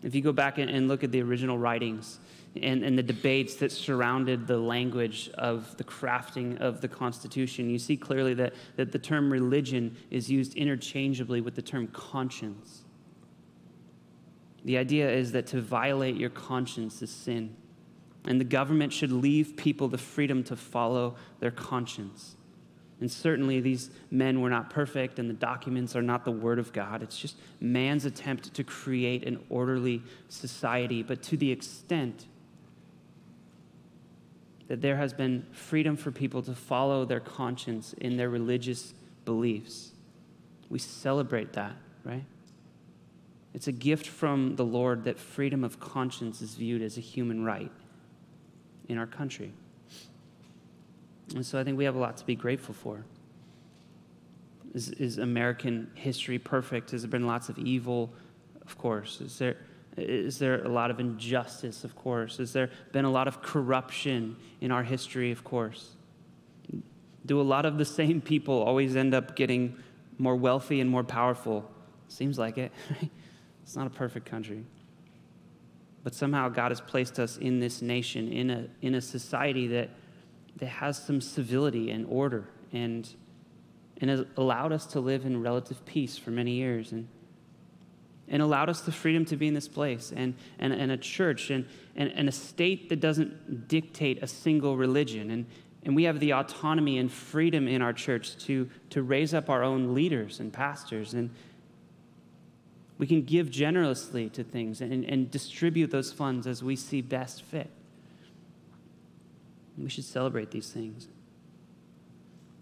If 0.02 0.14
you 0.14 0.20
go 0.20 0.33
back 0.33 0.59
and 0.59 0.87
look 0.87 1.02
at 1.02 1.12
the 1.12 1.22
original 1.22 1.57
writings 1.57 2.18
and, 2.61 2.85
and 2.85 2.99
the 2.99 3.03
debates 3.03 3.55
that 3.57 3.73
surrounded 3.73 4.47
the 4.47 4.59
language 4.59 5.31
of 5.38 5.75
the 5.79 5.85
crafting 5.85 6.61
of 6.61 6.81
the 6.81 6.88
Constitution, 6.88 7.71
you 7.71 7.79
see 7.79 7.97
clearly 7.97 8.35
that, 8.35 8.53
that 8.77 8.93
the 8.93 8.99
term 8.99 9.33
religion 9.33 9.97
is 10.11 10.31
used 10.31 10.55
interchangeably 10.55 11.41
with 11.41 11.55
the 11.55 11.62
term 11.62 11.87
conscience. 11.88 12.83
The 14.65 14.77
idea 14.77 15.11
is 15.11 15.33
that 15.33 15.47
to 15.49 15.61
violate 15.61 16.17
your 16.17 16.31
conscience 16.31 17.01
is 17.01 17.11
sin, 17.11 17.57
and 18.27 18.38
the 18.38 18.45
government 18.45 18.93
should 18.93 19.11
leave 19.11 19.57
people 19.57 19.88
the 19.88 19.99
freedom 19.99 20.45
to 20.45 20.55
follow 20.55 21.17
their 21.41 21.51
conscience. 21.51 22.37
And 23.01 23.11
certainly 23.11 23.59
these 23.59 23.91
men 24.12 24.41
were 24.41 24.51
not 24.51 24.71
perfect, 24.71 25.19
and 25.19 25.29
the 25.29 25.35
documents 25.35 25.97
are 25.97 26.03
not 26.03 26.25
the 26.25 26.31
Word 26.31 26.61
of 26.61 26.73
God. 26.73 27.03
It's 27.03 27.19
just 27.19 27.37
man's 27.59 28.05
attempt 28.05 28.55
to 28.55 28.62
create 28.62 29.27
an 29.27 29.43
orderly 29.51 30.03
society. 30.29 31.03
But 31.03 31.21
to 31.25 31.37
the 31.37 31.51
extent 31.51 32.27
that 34.73 34.81
there 34.81 34.97
has 34.97 35.13
been 35.13 35.45
freedom 35.53 35.99
for 35.99 36.11
people 36.11 36.41
to 36.41 36.55
follow 36.55 37.05
their 37.05 37.21
conscience 37.21 37.93
in 38.01 38.17
their 38.17 38.31
religious 38.31 38.95
beliefs, 39.27 39.93
we 40.71 40.79
celebrate 40.79 41.53
that, 41.53 41.75
right? 42.05 42.25
It's 43.53 43.69
a 43.69 43.73
gift 43.73 44.07
from 44.07 44.57
the 44.57 44.65
Lord 44.65 45.05
that 45.05 45.19
freedom 45.19 45.63
of 45.63 45.79
conscience 45.79 46.41
is 46.41 46.55
viewed 46.55 46.81
as 46.81 46.97
a 46.97 47.03
human 47.03 47.45
right 47.45 47.71
in 48.89 48.97
our 48.97 49.07
country. 49.07 49.53
And 51.35 51.45
so 51.45 51.61
I 51.61 51.65
think 51.65 51.77
we 51.77 51.85
have 51.85 51.97
a 51.97 52.01
lot 52.01 52.17
to 52.17 52.25
be 52.25 52.35
grateful 52.35 52.75
for. 52.75 53.05
Is, 54.73 54.89
is 54.93 55.19
American 55.19 55.91
history 55.97 56.39
perfect? 56.39 56.93
Has 56.93 57.03
there 57.03 57.11
been 57.11 57.27
lots 57.27 57.51
of 57.51 57.59
evil? 57.59 58.11
Of 58.65 58.79
course. 58.79 59.21
Is 59.21 59.39
there, 59.39 59.59
is 59.96 60.38
there 60.38 60.62
a 60.64 60.68
lot 60.68 60.90
of 60.90 61.00
injustice? 61.00 61.85
Of 61.85 61.94
course. 61.96 62.38
Has 62.38 62.52
there 62.52 62.70
been 62.92 63.05
a 63.05 63.11
lot 63.11 63.28
of 63.28 63.42
corruption 63.42 64.37
in 64.61 64.70
our 64.70 64.83
history? 64.83 65.31
Of 65.31 65.44
course. 65.44 65.90
Do 67.24 67.40
a 67.40 67.42
lot 67.42 67.66
of 67.66 67.78
the 67.78 67.85
same 67.85 68.20
people 68.20 68.62
always 68.62 68.96
end 68.96 69.14
up 69.14 69.37
getting 69.37 69.76
more 70.18 70.37
wealthy 70.37 70.81
and 70.81 70.90
more 70.90 71.05
powerful? 71.05 71.70
Seems 72.09 72.38
like 72.38 72.59
it. 72.59 72.72
it's 73.62 73.76
not 73.76 73.87
a 73.87 73.90
perfect 73.90 74.26
country. 74.26 74.64
But 76.05 76.14
somehow 76.14 76.48
God 76.48 76.70
has 76.70 76.81
placed 76.81 77.20
us 77.20 77.37
in 77.37 77.61
this 77.61 77.81
nation, 77.81 78.33
in 78.33 78.50
a, 78.50 78.66
in 78.81 78.94
a 78.94 79.00
society 79.00 79.68
that 79.68 79.90
that 80.57 80.66
has 80.66 81.02
some 81.02 81.20
civility 81.20 81.90
and 81.90 82.07
order 82.09 82.48
and, 82.72 83.09
and 84.00 84.11
has 84.11 84.24
allowed 84.37 84.72
us 84.72 84.87
to 84.87 85.00
live 85.00 85.24
in 85.24 85.42
relative 85.42 85.85
peace 85.85 86.16
for 86.16 86.31
many 86.31 86.52
years 86.52 86.92
and, 86.92 87.09
and 88.33 88.40
allowed 88.40 88.71
us 88.71 88.81
the 88.81 88.90
freedom 88.90 89.27
to 89.27 89.37
be 89.37 89.47
in 89.47 89.55
this 89.55 89.68
place 89.68 90.11
and, 90.16 90.35
and, 90.59 90.73
and 90.73 90.90
a 90.90 90.97
church 90.97 91.51
and, 91.51 91.66
and, 91.95 92.11
and 92.12 92.29
a 92.31 92.33
state 92.33 92.88
that 92.88 92.99
doesn't 92.99 93.68
dictate 93.68 94.23
a 94.23 94.27
single 94.27 94.77
religion. 94.77 95.31
And, 95.31 95.47
and 95.85 95.95
we 95.95 96.05
have 96.05 96.18
the 96.18 96.33
autonomy 96.33 96.97
and 96.97 97.12
freedom 97.12 97.68
in 97.68 97.83
our 97.83 97.92
church 97.92 98.38
to, 98.47 98.71
to 98.88 99.03
raise 99.03 99.35
up 99.35 99.51
our 99.51 99.62
own 99.62 99.95
leaders 99.95 100.40
and 100.40 100.51
pastors. 100.51 101.12
And 101.12 101.29
we 102.97 103.07
can 103.07 103.23
give 103.23 103.51
generously 103.51 104.31
to 104.31 104.42
things 104.42 104.81
and, 104.81 105.05
and 105.05 105.31
distribute 105.31 105.90
those 105.90 106.11
funds 106.11 106.47
as 106.47 106.62
we 106.62 106.75
see 106.75 107.03
best 107.03 107.42
fit. 107.42 107.68
We 109.77 109.90
should 109.90 110.05
celebrate 110.05 110.53
these 110.53 110.71
things. 110.71 111.09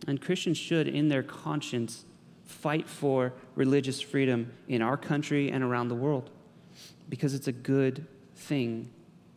And 0.09 0.21
Christians 0.21 0.59
should, 0.59 0.89
in 0.89 1.09
their 1.09 1.23
conscience, 1.23 2.07
fight 2.51 2.89
for 2.89 3.33
religious 3.55 4.01
freedom 4.01 4.53
in 4.69 4.83
our 4.83 4.97
country 4.97 5.51
and 5.51 5.63
around 5.65 5.89
the 5.89 5.95
world 5.95 6.31
because 7.09 7.35
it's 7.35 7.49
a 7.49 7.53
good 7.53 8.07
thing. 8.35 8.91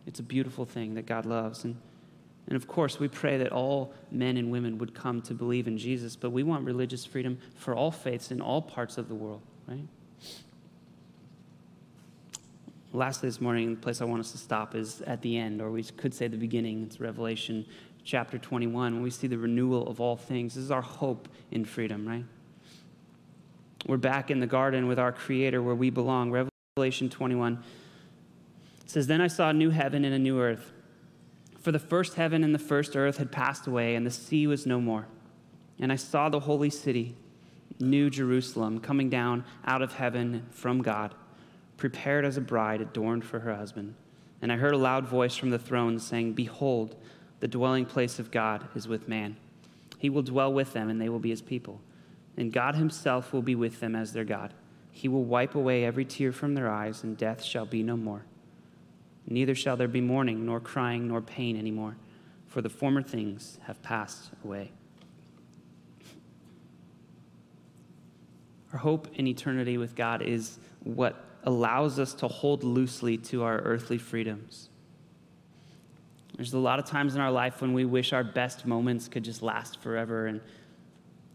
It's 0.05 0.19
a 0.19 0.23
beautiful 0.23 0.65
thing 0.65 0.95
that 0.95 1.05
God 1.05 1.25
loves. 1.25 1.63
And, 1.63 1.75
and 2.47 2.55
of 2.55 2.67
course, 2.67 2.99
we 2.99 3.07
pray 3.07 3.37
that 3.37 3.51
all 3.51 3.93
men 4.11 4.37
and 4.37 4.51
women 4.51 4.77
would 4.77 4.93
come 4.93 5.21
to 5.23 5.33
believe 5.33 5.67
in 5.67 5.77
Jesus, 5.77 6.15
but 6.15 6.31
we 6.31 6.43
want 6.43 6.65
religious 6.65 7.05
freedom 7.05 7.37
for 7.55 7.73
all 7.73 7.91
faiths 7.91 8.31
in 8.31 8.41
all 8.41 8.61
parts 8.61 8.97
of 8.97 9.07
the 9.07 9.15
world, 9.15 9.41
right? 9.67 9.87
lastly, 12.93 13.27
this 13.27 13.41
morning, 13.41 13.73
the 13.73 13.81
place 13.81 14.01
I 14.01 14.05
want 14.05 14.19
us 14.19 14.31
to 14.31 14.37
stop 14.37 14.75
is 14.75 15.01
at 15.01 15.21
the 15.21 15.37
end, 15.37 15.61
or 15.61 15.71
we 15.71 15.83
could 15.83 16.13
say 16.13 16.27
the 16.27 16.37
beginning. 16.37 16.83
It's 16.83 16.99
Revelation 16.99 17.65
chapter 18.03 18.37
21, 18.37 18.93
when 18.93 19.01
we 19.01 19.09
see 19.09 19.27
the 19.27 19.37
renewal 19.37 19.87
of 19.87 19.99
all 19.99 20.15
things. 20.15 20.55
This 20.55 20.63
is 20.63 20.71
our 20.71 20.81
hope 20.81 21.27
in 21.51 21.65
freedom, 21.65 22.07
right? 22.07 22.25
We're 23.85 23.97
back 23.97 24.31
in 24.31 24.39
the 24.39 24.47
garden 24.47 24.87
with 24.87 24.97
our 24.97 25.11
Creator 25.11 25.61
where 25.61 25.75
we 25.75 25.89
belong. 25.89 26.49
Revelation 26.77 27.09
21 27.09 27.63
says, 28.85 29.07
Then 29.07 29.21
I 29.21 29.27
saw 29.27 29.49
a 29.49 29.53
new 29.53 29.71
heaven 29.71 30.05
and 30.05 30.13
a 30.13 30.19
new 30.19 30.39
earth. 30.39 30.71
For 31.59 31.71
the 31.71 31.79
first 31.79 32.15
heaven 32.15 32.43
and 32.43 32.53
the 32.53 32.59
first 32.59 32.95
earth 32.95 33.17
had 33.17 33.31
passed 33.31 33.67
away, 33.67 33.95
and 33.95 34.05
the 34.05 34.11
sea 34.11 34.47
was 34.47 34.65
no 34.65 34.79
more. 34.79 35.07
And 35.79 35.91
I 35.91 35.95
saw 35.95 36.29
the 36.29 36.41
holy 36.41 36.69
city, 36.69 37.15
New 37.79 38.09
Jerusalem, 38.09 38.79
coming 38.79 39.09
down 39.09 39.43
out 39.65 39.81
of 39.81 39.93
heaven 39.93 40.45
from 40.51 40.81
God 40.81 41.13
prepared 41.77 42.23
as 42.23 42.37
a 42.37 42.41
bride 42.41 42.79
adorned 42.79 43.25
for 43.25 43.39
her 43.39 43.53
husband. 43.55 43.95
And 44.41 44.53
I 44.53 44.55
heard 44.55 44.73
a 44.73 44.77
loud 44.77 45.05
voice 45.05 45.35
from 45.35 45.49
the 45.49 45.59
throne 45.59 45.99
saying, 45.99 46.31
Behold, 46.31 46.95
the 47.41 47.47
dwelling 47.47 47.85
place 47.85 48.19
of 48.19 48.31
God 48.31 48.65
is 48.73 48.87
with 48.87 49.09
man. 49.09 49.35
He 49.97 50.09
will 50.09 50.21
dwell 50.21 50.53
with 50.53 50.71
them, 50.71 50.89
and 50.89 51.01
they 51.01 51.09
will 51.09 51.19
be 51.19 51.29
his 51.29 51.41
people. 51.41 51.81
And 52.37 52.51
God 52.51 52.75
himself 52.75 53.31
will 53.31 53.41
be 53.41 53.55
with 53.55 53.79
them 53.79 53.95
as 53.95 54.13
their 54.13 54.23
God. 54.23 54.53
He 54.91 55.07
will 55.07 55.23
wipe 55.23 55.55
away 55.55 55.85
every 55.85 56.05
tear 56.05 56.31
from 56.31 56.53
their 56.53 56.69
eyes, 56.69 57.03
and 57.03 57.17
death 57.17 57.43
shall 57.43 57.65
be 57.65 57.83
no 57.83 57.97
more. 57.97 58.25
Neither 59.27 59.55
shall 59.55 59.77
there 59.77 59.87
be 59.87 60.01
mourning, 60.01 60.45
nor 60.45 60.59
crying, 60.59 61.07
nor 61.07 61.21
pain 61.21 61.57
anymore, 61.57 61.95
for 62.47 62.61
the 62.61 62.69
former 62.69 63.01
things 63.01 63.57
have 63.65 63.81
passed 63.81 64.31
away. 64.43 64.71
Our 68.71 68.79
hope 68.79 69.07
in 69.15 69.27
eternity 69.27 69.77
with 69.77 69.95
God 69.95 70.21
is 70.21 70.59
what 70.83 71.23
allows 71.43 71.99
us 71.99 72.13
to 72.15 72.27
hold 72.27 72.63
loosely 72.63 73.17
to 73.17 73.43
our 73.43 73.59
earthly 73.59 73.97
freedoms. 73.97 74.69
There's 76.35 76.53
a 76.53 76.57
lot 76.57 76.79
of 76.79 76.85
times 76.85 77.13
in 77.13 77.21
our 77.21 77.31
life 77.31 77.61
when 77.61 77.73
we 77.73 77.85
wish 77.85 78.13
our 78.13 78.23
best 78.23 78.65
moments 78.65 79.07
could 79.07 79.23
just 79.23 79.43
last 79.43 79.79
forever, 79.81 80.25
and, 80.25 80.41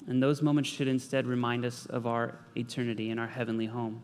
and 0.09 0.23
those 0.23 0.41
moments 0.41 0.71
should 0.71 0.89
instead 0.89 1.27
remind 1.27 1.65
us 1.65 1.87
of 1.87 2.07
our 2.07 2.35
eternity 2.57 3.11
and 3.11 3.21
our 3.21 3.27
heavenly 3.27 3.67
home. 3.67 4.03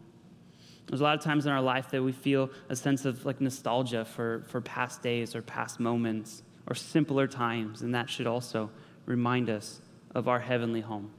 There's 0.86 1.00
a 1.00 1.04
lot 1.04 1.16
of 1.16 1.24
times 1.24 1.46
in 1.46 1.52
our 1.52 1.62
life 1.62 1.90
that 1.90 2.02
we 2.02 2.12
feel 2.12 2.50
a 2.68 2.76
sense 2.76 3.06
of 3.06 3.24
like 3.24 3.40
nostalgia 3.40 4.04
for, 4.04 4.44
for 4.48 4.60
past 4.60 5.02
days 5.02 5.34
or 5.34 5.40
past 5.40 5.80
moments 5.80 6.42
or 6.66 6.74
simpler 6.74 7.26
times, 7.26 7.80
and 7.80 7.94
that 7.94 8.10
should 8.10 8.26
also 8.26 8.70
remind 9.06 9.48
us 9.48 9.80
of 10.14 10.28
our 10.28 10.38
heavenly 10.38 10.82
home. 10.82 11.10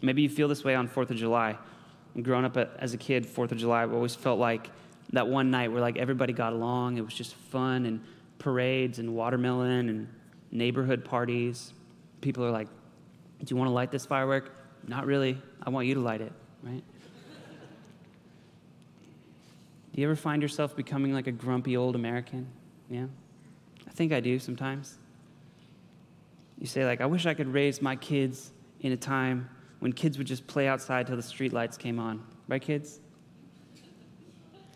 Maybe 0.00 0.22
you 0.22 0.28
feel 0.28 0.46
this 0.46 0.62
way 0.62 0.76
on 0.76 0.88
4th 0.88 1.10
of 1.10 1.16
July. 1.16 1.58
Growing 2.22 2.44
up 2.44 2.56
as 2.56 2.94
a 2.94 2.96
kid, 2.96 3.26
4th 3.26 3.52
of 3.52 3.58
July, 3.58 3.84
always 3.84 4.14
felt 4.14 4.38
like 4.38 4.70
that 5.12 5.26
one 5.26 5.50
night 5.50 5.72
where 5.72 5.80
like 5.80 5.96
everybody 5.96 6.32
got 6.32 6.52
along. 6.52 6.98
It 6.98 7.04
was 7.04 7.14
just 7.14 7.34
fun 7.34 7.84
and 7.84 8.00
parades 8.38 9.00
and 9.00 9.14
watermelon 9.14 9.88
and 9.88 10.08
neighborhood 10.52 11.04
parties. 11.04 11.72
People 12.20 12.44
are 12.44 12.50
like, 12.50 12.68
Do 13.44 13.46
you 13.48 13.56
want 13.56 13.68
to 13.68 13.72
light 13.72 13.90
this 13.90 14.06
firework? 14.06 14.52
Not 14.86 15.06
really. 15.06 15.38
I 15.62 15.70
want 15.70 15.86
you 15.86 15.94
to 15.94 16.00
light 16.00 16.20
it, 16.20 16.32
right? 16.62 16.82
Do 19.92 20.00
you 20.00 20.06
ever 20.06 20.16
find 20.16 20.40
yourself 20.40 20.76
becoming 20.76 21.12
like 21.12 21.26
a 21.26 21.32
grumpy 21.32 21.76
old 21.76 21.96
American? 21.96 22.46
Yeah? 22.88 23.06
I 23.88 23.90
think 23.90 24.12
I 24.12 24.20
do 24.20 24.38
sometimes. 24.38 24.98
You 26.58 26.66
say, 26.66 26.84
like, 26.84 27.00
I 27.00 27.06
wish 27.06 27.26
I 27.26 27.34
could 27.34 27.48
raise 27.48 27.80
my 27.82 27.96
kids 27.96 28.52
in 28.80 28.92
a 28.92 28.96
time 28.96 29.48
when 29.80 29.92
kids 29.92 30.18
would 30.18 30.26
just 30.26 30.46
play 30.46 30.68
outside 30.68 31.06
till 31.06 31.16
the 31.16 31.22
street 31.22 31.52
lights 31.52 31.76
came 31.76 31.98
on. 31.98 32.24
Right, 32.46 32.60
kids? 32.60 33.00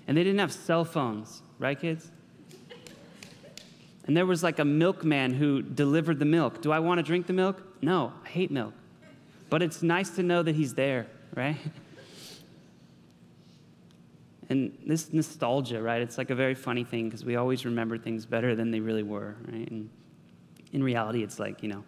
And 0.06 0.16
they 0.16 0.24
didn't 0.24 0.40
have 0.40 0.52
cell 0.52 0.84
phones, 0.84 1.42
right, 1.58 1.78
kids? 1.78 2.10
And 4.06 4.16
there 4.16 4.26
was 4.26 4.42
like 4.42 4.58
a 4.58 4.64
milkman 4.64 5.32
who 5.32 5.62
delivered 5.62 6.18
the 6.18 6.24
milk. 6.24 6.60
Do 6.60 6.72
I 6.72 6.78
want 6.78 6.98
to 6.98 7.02
drink 7.02 7.26
the 7.26 7.32
milk? 7.32 7.73
No, 7.84 8.14
I 8.24 8.28
hate 8.28 8.50
milk. 8.50 8.72
But 9.50 9.62
it's 9.62 9.82
nice 9.82 10.08
to 10.10 10.22
know 10.22 10.42
that 10.42 10.54
he's 10.54 10.74
there, 10.74 11.06
right? 11.34 11.56
And 14.50 14.76
this 14.86 15.10
nostalgia, 15.10 15.80
right? 15.80 16.02
It's 16.02 16.18
like 16.18 16.28
a 16.28 16.34
very 16.34 16.54
funny 16.54 16.84
thing 16.84 17.06
because 17.06 17.24
we 17.24 17.36
always 17.36 17.64
remember 17.64 17.96
things 17.96 18.26
better 18.26 18.54
than 18.54 18.70
they 18.70 18.78
really 18.78 19.02
were, 19.02 19.36
right? 19.50 19.70
And 19.70 19.88
in 20.74 20.84
reality, 20.84 21.22
it's 21.22 21.38
like, 21.38 21.62
you 21.62 21.70
know, 21.70 21.82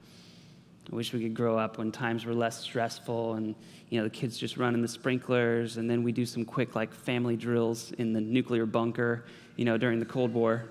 I 0.91 0.97
wish 0.97 1.13
we 1.13 1.21
could 1.21 1.35
grow 1.35 1.59
up 1.59 1.77
when 1.77 1.93
times 1.93 2.25
were 2.25 2.33
less 2.33 2.59
stressful 2.59 3.35
and, 3.35 3.55
you 3.91 3.99
know, 3.99 4.05
the 4.05 4.11
kids 4.11 4.39
just 4.39 4.57
run 4.57 4.73
in 4.73 4.81
the 4.81 4.89
sprinklers 4.89 5.77
and 5.77 5.89
then 5.89 6.03
we 6.03 6.13
do 6.13 6.25
some 6.25 6.47
quick, 6.47 6.75
like, 6.75 6.95
family 6.95 7.37
drills 7.37 7.93
in 7.99 8.15
the 8.15 8.23
nuclear 8.23 8.65
bunker, 8.65 9.27
you 9.57 9.67
know, 9.67 9.77
during 9.77 9.99
the 9.99 10.07
Cold 10.07 10.33
War. 10.33 10.65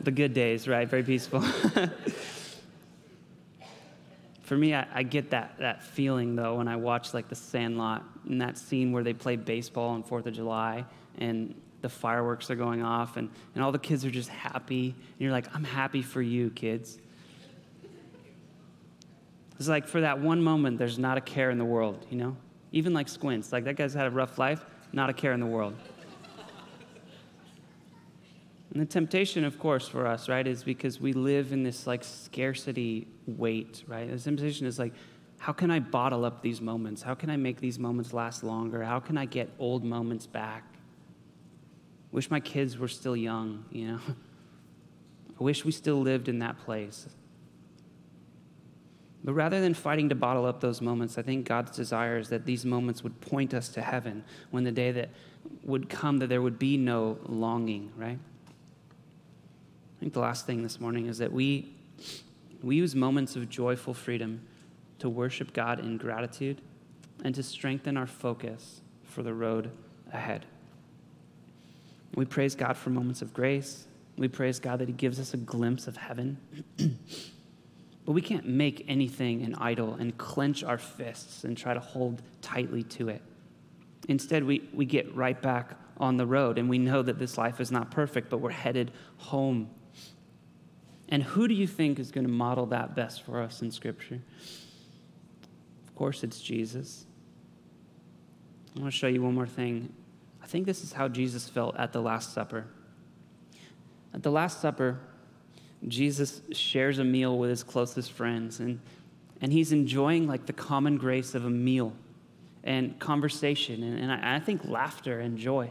the 0.00 0.10
good 0.10 0.32
days, 0.32 0.66
right? 0.66 0.88
Very 0.88 1.02
peaceful. 1.02 1.44
For 4.46 4.56
me, 4.56 4.76
I, 4.76 4.86
I, 4.94 5.02
get 5.02 5.30
that, 5.30 5.58
that 5.58 5.82
feeling, 5.82 6.36
though, 6.36 6.54
when 6.54 6.68
I 6.68 6.76
watch, 6.76 7.12
like, 7.12 7.28
the 7.28 7.34
Sandlot 7.34 8.04
and 8.28 8.40
that 8.40 8.56
scene 8.56 8.92
where 8.92 9.02
they 9.02 9.12
play 9.12 9.34
baseball 9.34 9.88
on 9.88 10.04
4th 10.04 10.26
of 10.26 10.34
July 10.34 10.84
and 11.18 11.52
the 11.82 11.88
fireworks 11.88 12.48
are 12.48 12.54
going 12.54 12.80
off 12.80 13.16
and, 13.16 13.28
and 13.56 13.64
all 13.64 13.72
the 13.72 13.78
kids 13.80 14.04
are 14.04 14.10
just 14.10 14.28
happy. 14.28 14.90
And 14.90 15.18
you're 15.18 15.32
like, 15.32 15.52
I'm 15.52 15.64
happy 15.64 16.00
for 16.00 16.22
you, 16.22 16.50
kids. 16.50 16.98
It's 19.58 19.66
like 19.66 19.88
for 19.88 20.02
that 20.02 20.20
one 20.20 20.40
moment, 20.40 20.78
there's 20.78 20.96
not 20.96 21.18
a 21.18 21.20
care 21.20 21.50
in 21.50 21.58
the 21.58 21.64
world, 21.64 22.06
you 22.08 22.16
know? 22.16 22.36
Even 22.70 22.94
like 22.94 23.08
Squints, 23.08 23.52
like 23.52 23.64
that 23.64 23.74
guy's 23.74 23.94
had 23.94 24.06
a 24.06 24.10
rough 24.10 24.38
life, 24.38 24.64
not 24.92 25.10
a 25.10 25.12
care 25.12 25.32
in 25.32 25.40
the 25.40 25.46
world. 25.46 25.74
And 28.76 28.82
the 28.82 28.92
temptation, 28.92 29.42
of 29.42 29.58
course, 29.58 29.88
for 29.88 30.06
us, 30.06 30.28
right, 30.28 30.46
is 30.46 30.62
because 30.62 31.00
we 31.00 31.14
live 31.14 31.50
in 31.50 31.62
this 31.62 31.86
like 31.86 32.04
scarcity 32.04 33.08
weight, 33.26 33.82
right? 33.86 34.10
The 34.10 34.18
temptation 34.18 34.66
is 34.66 34.78
like, 34.78 34.92
how 35.38 35.54
can 35.54 35.70
I 35.70 35.78
bottle 35.78 36.26
up 36.26 36.42
these 36.42 36.60
moments? 36.60 37.00
How 37.00 37.14
can 37.14 37.30
I 37.30 37.38
make 37.38 37.58
these 37.58 37.78
moments 37.78 38.12
last 38.12 38.44
longer? 38.44 38.84
How 38.84 39.00
can 39.00 39.16
I 39.16 39.24
get 39.24 39.48
old 39.58 39.82
moments 39.82 40.26
back? 40.26 40.62
Wish 42.12 42.30
my 42.30 42.38
kids 42.38 42.76
were 42.76 42.86
still 42.86 43.16
young, 43.16 43.64
you 43.70 43.92
know? 43.92 44.00
I 45.40 45.42
wish 45.42 45.64
we 45.64 45.72
still 45.72 46.02
lived 46.02 46.28
in 46.28 46.40
that 46.40 46.58
place. 46.58 47.08
But 49.24 49.32
rather 49.32 49.58
than 49.58 49.72
fighting 49.72 50.10
to 50.10 50.14
bottle 50.14 50.44
up 50.44 50.60
those 50.60 50.82
moments, 50.82 51.16
I 51.16 51.22
think 51.22 51.48
God's 51.48 51.74
desire 51.74 52.18
is 52.18 52.28
that 52.28 52.44
these 52.44 52.66
moments 52.66 53.02
would 53.02 53.22
point 53.22 53.54
us 53.54 53.70
to 53.70 53.80
heaven 53.80 54.22
when 54.50 54.64
the 54.64 54.70
day 54.70 54.92
that 54.92 55.08
would 55.62 55.88
come 55.88 56.18
that 56.18 56.26
there 56.26 56.42
would 56.42 56.58
be 56.58 56.76
no 56.76 57.16
longing, 57.24 57.90
right? 57.96 58.18
I 59.96 60.00
think 60.00 60.12
the 60.12 60.20
last 60.20 60.46
thing 60.46 60.62
this 60.62 60.80
morning 60.80 61.06
is 61.06 61.18
that 61.18 61.32
we, 61.32 61.72
we 62.62 62.76
use 62.76 62.94
moments 62.94 63.36
of 63.36 63.48
joyful 63.48 63.94
freedom 63.94 64.42
to 64.98 65.08
worship 65.08 65.52
God 65.52 65.80
in 65.80 65.96
gratitude 65.96 66.60
and 67.24 67.34
to 67.34 67.42
strengthen 67.42 67.96
our 67.96 68.06
focus 68.06 68.80
for 69.04 69.22
the 69.22 69.32
road 69.32 69.70
ahead. 70.12 70.44
We 72.14 72.24
praise 72.24 72.54
God 72.54 72.76
for 72.76 72.90
moments 72.90 73.22
of 73.22 73.32
grace. 73.32 73.86
We 74.16 74.28
praise 74.28 74.58
God 74.58 74.78
that 74.78 74.88
He 74.88 74.94
gives 74.94 75.18
us 75.18 75.34
a 75.34 75.38
glimpse 75.38 75.86
of 75.86 75.96
heaven. 75.96 76.38
But 78.06 78.12
we 78.12 78.22
can't 78.22 78.46
make 78.46 78.84
anything 78.86 79.42
an 79.42 79.56
idol 79.56 79.94
and 79.94 80.16
clench 80.16 80.62
our 80.62 80.78
fists 80.78 81.42
and 81.42 81.58
try 81.58 81.74
to 81.74 81.80
hold 81.80 82.22
tightly 82.40 82.84
to 82.84 83.08
it. 83.08 83.20
Instead, 84.08 84.44
we, 84.44 84.62
we 84.72 84.84
get 84.84 85.12
right 85.14 85.40
back 85.42 85.76
on 85.98 86.16
the 86.16 86.24
road 86.24 86.56
and 86.56 86.70
we 86.70 86.78
know 86.78 87.02
that 87.02 87.18
this 87.18 87.36
life 87.36 87.60
is 87.60 87.72
not 87.72 87.90
perfect, 87.90 88.30
but 88.30 88.38
we're 88.38 88.50
headed 88.50 88.92
home. 89.16 89.68
And 91.08 91.22
who 91.22 91.46
do 91.46 91.54
you 91.54 91.66
think 91.66 91.98
is 91.98 92.10
going 92.10 92.26
to 92.26 92.32
model 92.32 92.66
that 92.66 92.94
best 92.94 93.22
for 93.22 93.40
us 93.40 93.62
in 93.62 93.70
Scripture? 93.70 94.20
Of 95.86 95.94
course, 95.94 96.24
it's 96.24 96.40
Jesus. 96.40 97.06
I 98.76 98.80
want 98.80 98.92
to 98.92 98.98
show 98.98 99.06
you 99.06 99.22
one 99.22 99.34
more 99.34 99.46
thing. 99.46 99.92
I 100.42 100.46
think 100.46 100.66
this 100.66 100.82
is 100.82 100.92
how 100.92 101.08
Jesus 101.08 101.48
felt 101.48 101.76
at 101.76 101.92
the 101.92 102.00
Last 102.00 102.34
Supper. 102.34 102.66
At 104.12 104.22
the 104.22 104.30
Last 104.30 104.60
Supper, 104.60 104.98
Jesus 105.88 106.40
shares 106.52 106.98
a 106.98 107.04
meal 107.04 107.38
with 107.38 107.50
his 107.50 107.62
closest 107.62 108.12
friends, 108.12 108.60
and, 108.60 108.80
and 109.40 109.52
he's 109.52 109.72
enjoying 109.72 110.26
like 110.26 110.46
the 110.46 110.52
common 110.52 110.96
grace 110.96 111.34
of 111.34 111.44
a 111.44 111.50
meal 111.50 111.92
and 112.64 112.98
conversation, 112.98 113.82
and, 113.82 113.98
and 113.98 114.12
I, 114.12 114.36
I 114.36 114.40
think 114.40 114.64
laughter 114.64 115.20
and 115.20 115.38
joy. 115.38 115.70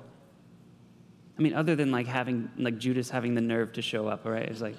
I 1.38 1.42
mean, 1.42 1.54
other 1.54 1.76
than 1.76 1.92
like 1.92 2.08
having, 2.08 2.50
like 2.58 2.78
Judas 2.78 3.10
having 3.10 3.36
the 3.36 3.42
nerve 3.42 3.74
to 3.74 3.82
show 3.82 4.08
up, 4.08 4.26
right? 4.26 4.44
It's 4.44 4.62
like, 4.62 4.76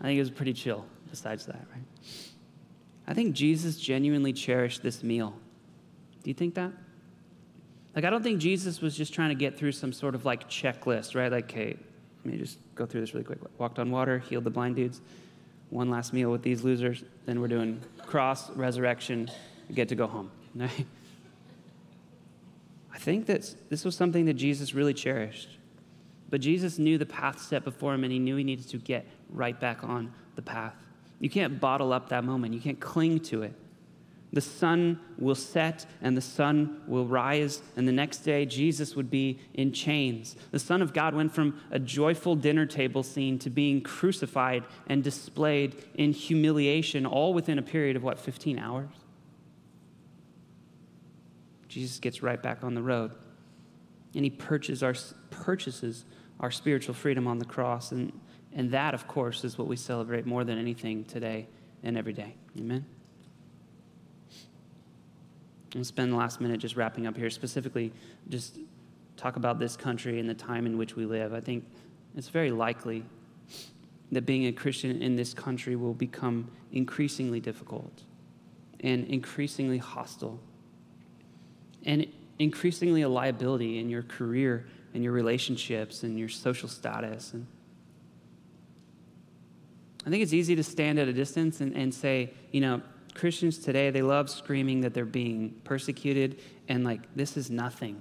I 0.00 0.04
think 0.04 0.16
it 0.16 0.20
was 0.20 0.30
pretty 0.30 0.52
chill 0.52 0.84
besides 1.10 1.46
that, 1.46 1.66
right? 1.72 1.82
I 3.06 3.14
think 3.14 3.34
Jesus 3.34 3.78
genuinely 3.78 4.32
cherished 4.32 4.82
this 4.82 5.02
meal. 5.02 5.34
Do 6.22 6.30
you 6.30 6.34
think 6.34 6.54
that? 6.54 6.72
Like, 7.94 8.04
I 8.04 8.10
don't 8.10 8.22
think 8.22 8.40
Jesus 8.40 8.80
was 8.80 8.96
just 8.96 9.14
trying 9.14 9.30
to 9.30 9.34
get 9.34 9.56
through 9.56 9.72
some 9.72 9.92
sort 9.92 10.14
of 10.14 10.24
like 10.24 10.50
checklist, 10.50 11.14
right? 11.14 11.32
Like, 11.32 11.44
okay, 11.44 11.76
let 12.24 12.32
me 12.32 12.38
just 12.38 12.58
go 12.74 12.84
through 12.84 13.00
this 13.00 13.14
really 13.14 13.24
quick. 13.24 13.38
Walked 13.58 13.78
on 13.78 13.90
water, 13.90 14.18
healed 14.18 14.44
the 14.44 14.50
blind 14.50 14.76
dudes. 14.76 15.00
One 15.70 15.88
last 15.88 16.12
meal 16.12 16.30
with 16.30 16.42
these 16.42 16.62
losers. 16.62 17.04
Then 17.24 17.40
we're 17.40 17.48
doing 17.48 17.80
cross, 18.04 18.50
resurrection, 18.50 19.30
get 19.72 19.88
to 19.88 19.94
go 19.94 20.06
home. 20.06 20.30
I 20.60 20.68
think 22.98 23.26
that 23.26 23.54
this 23.68 23.84
was 23.84 23.94
something 23.94 24.24
that 24.26 24.34
Jesus 24.34 24.74
really 24.74 24.94
cherished. 24.94 25.48
But 26.28 26.40
Jesus 26.40 26.78
knew 26.78 26.98
the 26.98 27.06
path 27.06 27.40
set 27.40 27.64
before 27.64 27.94
him, 27.94 28.04
and 28.04 28.12
he 28.12 28.18
knew 28.18 28.36
he 28.36 28.44
needed 28.44 28.68
to 28.68 28.78
get 28.78 29.06
right 29.30 29.58
back 29.58 29.84
on 29.84 30.12
the 30.34 30.42
path. 30.42 30.74
You 31.20 31.30
can't 31.30 31.60
bottle 31.60 31.92
up 31.92 32.08
that 32.10 32.24
moment, 32.24 32.54
you 32.54 32.60
can't 32.60 32.80
cling 32.80 33.20
to 33.20 33.42
it. 33.42 33.54
The 34.32 34.40
sun 34.40 35.00
will 35.18 35.36
set 35.36 35.86
and 36.02 36.16
the 36.16 36.20
sun 36.20 36.82
will 36.86 37.06
rise, 37.06 37.62
and 37.76 37.86
the 37.86 37.92
next 37.92 38.18
day 38.18 38.44
Jesus 38.44 38.94
would 38.94 39.08
be 39.08 39.38
in 39.54 39.72
chains. 39.72 40.36
The 40.50 40.58
Son 40.58 40.82
of 40.82 40.92
God 40.92 41.14
went 41.14 41.32
from 41.32 41.58
a 41.70 41.78
joyful 41.78 42.34
dinner 42.34 42.66
table 42.66 43.02
scene 43.02 43.38
to 43.38 43.50
being 43.50 43.80
crucified 43.80 44.64
and 44.88 45.02
displayed 45.02 45.76
in 45.94 46.12
humiliation, 46.12 47.06
all 47.06 47.32
within 47.32 47.58
a 47.58 47.62
period 47.62 47.96
of 47.96 48.02
what, 48.02 48.18
15 48.18 48.58
hours? 48.58 48.90
Jesus 51.68 51.98
gets 51.98 52.22
right 52.22 52.42
back 52.42 52.64
on 52.64 52.74
the 52.74 52.82
road, 52.82 53.12
and 54.14 54.24
he 54.24 54.30
purchases 54.30 54.82
our, 54.82 54.94
purchases 55.30 56.04
our 56.40 56.50
spiritual 56.50 56.94
freedom 56.94 57.26
on 57.26 57.38
the 57.38 57.44
cross. 57.44 57.92
And, 57.92 58.12
and 58.52 58.70
that, 58.72 58.94
of 58.94 59.06
course, 59.08 59.44
is 59.44 59.58
what 59.58 59.68
we 59.68 59.76
celebrate 59.76 60.26
more 60.26 60.44
than 60.44 60.58
anything 60.58 61.04
today 61.04 61.46
and 61.82 61.96
every 61.96 62.12
day. 62.12 62.34
Amen? 62.58 62.84
I'll 65.74 65.84
spend 65.84 66.12
the 66.12 66.16
last 66.16 66.40
minute 66.40 66.60
just 66.60 66.76
wrapping 66.76 67.06
up 67.06 67.16
here, 67.16 67.28
specifically 67.28 67.92
just 68.28 68.58
talk 69.16 69.36
about 69.36 69.58
this 69.58 69.76
country 69.76 70.20
and 70.20 70.28
the 70.28 70.34
time 70.34 70.66
in 70.66 70.78
which 70.78 70.96
we 70.96 71.06
live. 71.06 71.32
I 71.32 71.40
think 71.40 71.64
it's 72.16 72.28
very 72.28 72.50
likely 72.50 73.04
that 74.12 74.22
being 74.22 74.46
a 74.46 74.52
Christian 74.52 75.02
in 75.02 75.16
this 75.16 75.34
country 75.34 75.76
will 75.76 75.94
become 75.94 76.50
increasingly 76.72 77.40
difficult 77.40 78.02
and 78.80 79.06
increasingly 79.06 79.78
hostile. 79.78 80.38
And 81.84 82.06
increasingly 82.38 83.02
a 83.02 83.08
liability 83.08 83.78
in 83.78 83.88
your 83.88 84.02
career 84.02 84.66
and 84.96 85.04
your 85.04 85.12
relationships 85.12 86.04
and 86.04 86.18
your 86.18 86.30
social 86.30 86.70
status. 86.70 87.34
And 87.34 87.46
I 90.06 90.10
think 90.10 90.22
it's 90.22 90.32
easy 90.32 90.56
to 90.56 90.62
stand 90.62 90.98
at 90.98 91.06
a 91.06 91.12
distance 91.12 91.60
and, 91.60 91.76
and 91.76 91.92
say, 91.92 92.32
you 92.50 92.62
know, 92.62 92.80
Christians 93.12 93.58
today, 93.58 93.90
they 93.90 94.00
love 94.00 94.30
screaming 94.30 94.80
that 94.80 94.94
they're 94.94 95.04
being 95.04 95.60
persecuted 95.64 96.40
and 96.68 96.82
like, 96.82 97.02
this 97.14 97.36
is 97.36 97.50
nothing. 97.50 98.00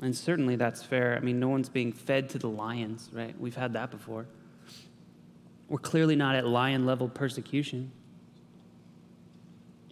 And 0.00 0.16
certainly 0.16 0.54
that's 0.54 0.80
fair. 0.80 1.16
I 1.16 1.20
mean, 1.20 1.40
no 1.40 1.48
one's 1.48 1.68
being 1.68 1.92
fed 1.92 2.28
to 2.30 2.38
the 2.38 2.48
lions, 2.48 3.10
right? 3.12 3.38
We've 3.40 3.56
had 3.56 3.72
that 3.72 3.90
before. 3.90 4.26
We're 5.68 5.78
clearly 5.78 6.14
not 6.14 6.36
at 6.36 6.46
lion 6.46 6.86
level 6.86 7.08
persecution. 7.08 7.90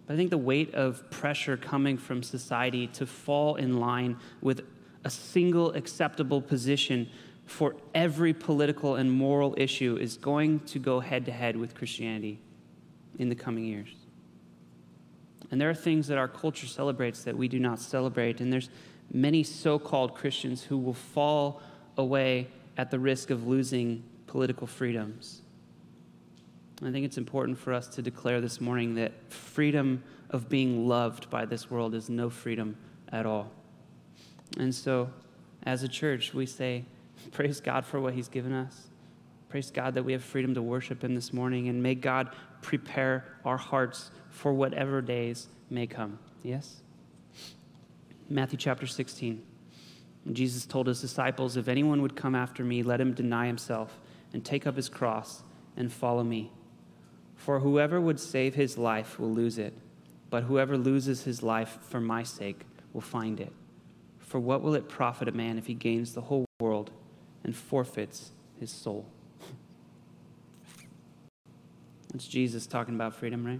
But 0.07 0.13
I 0.13 0.15
think 0.15 0.29
the 0.29 0.37
weight 0.37 0.73
of 0.73 1.09
pressure 1.11 1.57
coming 1.57 1.97
from 1.97 2.23
society 2.23 2.87
to 2.87 3.05
fall 3.05 3.55
in 3.55 3.81
line 3.81 4.15
with 4.39 4.61
a 5.03 5.09
single 5.09 5.71
acceptable 5.71 6.41
position 6.41 7.09
for 7.45 7.75
every 7.95 8.33
political 8.33 8.95
and 8.95 9.11
moral 9.11 9.55
issue 9.57 9.97
is 9.99 10.17
going 10.17 10.59
to 10.61 10.79
go 10.79 10.99
head 10.99 11.25
to 11.25 11.31
head 11.31 11.55
with 11.55 11.73
Christianity 11.73 12.39
in 13.17 13.29
the 13.29 13.35
coming 13.35 13.65
years. 13.65 13.89
And 15.51 15.59
there 15.59 15.69
are 15.69 15.75
things 15.75 16.07
that 16.07 16.17
our 16.17 16.27
culture 16.27 16.67
celebrates 16.67 17.23
that 17.23 17.35
we 17.35 17.47
do 17.47 17.59
not 17.59 17.79
celebrate. 17.79 18.39
And 18.39 18.53
there's 18.53 18.69
many 19.11 19.43
so 19.43 19.79
called 19.79 20.13
Christians 20.13 20.63
who 20.63 20.77
will 20.77 20.93
fall 20.93 21.61
away 21.97 22.47
at 22.77 22.91
the 22.91 22.99
risk 22.99 23.29
of 23.31 23.47
losing 23.47 24.03
political 24.27 24.67
freedoms. 24.67 25.41
I 26.83 26.91
think 26.91 27.05
it's 27.05 27.17
important 27.17 27.57
for 27.57 27.73
us 27.73 27.87
to 27.89 28.01
declare 28.01 28.39
this 28.39 28.61
morning 28.61 28.95
that 28.95 29.11
freedom 29.31 30.03
of 30.29 30.47
being 30.47 30.87
loved 30.87 31.29
by 31.29 31.45
this 31.45 31.69
world 31.69 31.95
is 31.95 32.09
no 32.09 32.29
freedom 32.29 32.77
at 33.11 33.25
all. 33.25 33.51
And 34.57 34.73
so, 34.73 35.09
as 35.63 35.83
a 35.83 35.87
church, 35.87 36.33
we 36.33 36.45
say, 36.45 36.85
Praise 37.31 37.59
God 37.59 37.85
for 37.85 37.99
what 37.99 38.13
He's 38.13 38.27
given 38.27 38.53
us. 38.53 38.87
Praise 39.49 39.71
God 39.71 39.95
that 39.95 40.03
we 40.03 40.13
have 40.13 40.23
freedom 40.23 40.53
to 40.53 40.61
worship 40.61 41.03
Him 41.03 41.15
this 41.15 41.33
morning, 41.33 41.69
and 41.69 41.81
may 41.81 41.95
God 41.95 42.29
prepare 42.61 43.25
our 43.45 43.57
hearts 43.57 44.11
for 44.29 44.53
whatever 44.53 45.01
days 45.01 45.47
may 45.69 45.87
come. 45.87 46.19
Yes? 46.43 46.81
Matthew 48.29 48.57
chapter 48.57 48.85
16. 48.85 49.43
Jesus 50.31 50.65
told 50.65 50.87
his 50.87 51.01
disciples, 51.01 51.57
If 51.57 51.67
anyone 51.67 52.01
would 52.01 52.15
come 52.15 52.35
after 52.35 52.63
me, 52.63 52.83
let 52.83 53.01
him 53.01 53.13
deny 53.13 53.47
himself 53.47 53.99
and 54.33 54.43
take 54.45 54.67
up 54.67 54.75
his 54.75 54.89
cross 54.89 55.43
and 55.75 55.91
follow 55.91 56.23
me. 56.23 56.51
For 57.35 57.59
whoever 57.59 57.99
would 57.99 58.19
save 58.19 58.53
his 58.53 58.77
life 58.77 59.17
will 59.19 59.31
lose 59.31 59.57
it, 59.57 59.73
but 60.29 60.43
whoever 60.43 60.77
loses 60.77 61.23
his 61.23 61.41
life 61.41 61.79
for 61.81 61.99
my 61.99 62.23
sake 62.23 62.61
will 62.93 63.01
find 63.01 63.39
it. 63.39 63.53
For 64.29 64.39
what 64.39 64.61
will 64.61 64.75
it 64.75 64.87
profit 64.87 65.27
a 65.27 65.31
man 65.31 65.57
if 65.57 65.65
he 65.65 65.73
gains 65.73 66.13
the 66.13 66.21
whole 66.21 66.45
world 66.59 66.91
and 67.43 67.55
forfeits 67.55 68.29
his 68.59 68.69
soul? 68.69 69.07
That's 72.13 72.27
Jesus 72.27 72.67
talking 72.67 72.93
about 72.93 73.15
freedom, 73.15 73.43
right? 73.43 73.59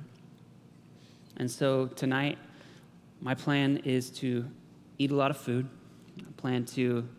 And 1.38 1.50
so 1.50 1.88
tonight, 1.88 2.38
my 3.20 3.34
plan 3.34 3.78
is 3.78 4.12
to 4.12 4.46
eat 5.00 5.10
a 5.10 5.16
lot 5.16 5.32
of 5.32 5.38
food. 5.38 5.68
I 6.20 6.32
plan 6.38 6.66
to 6.66 7.10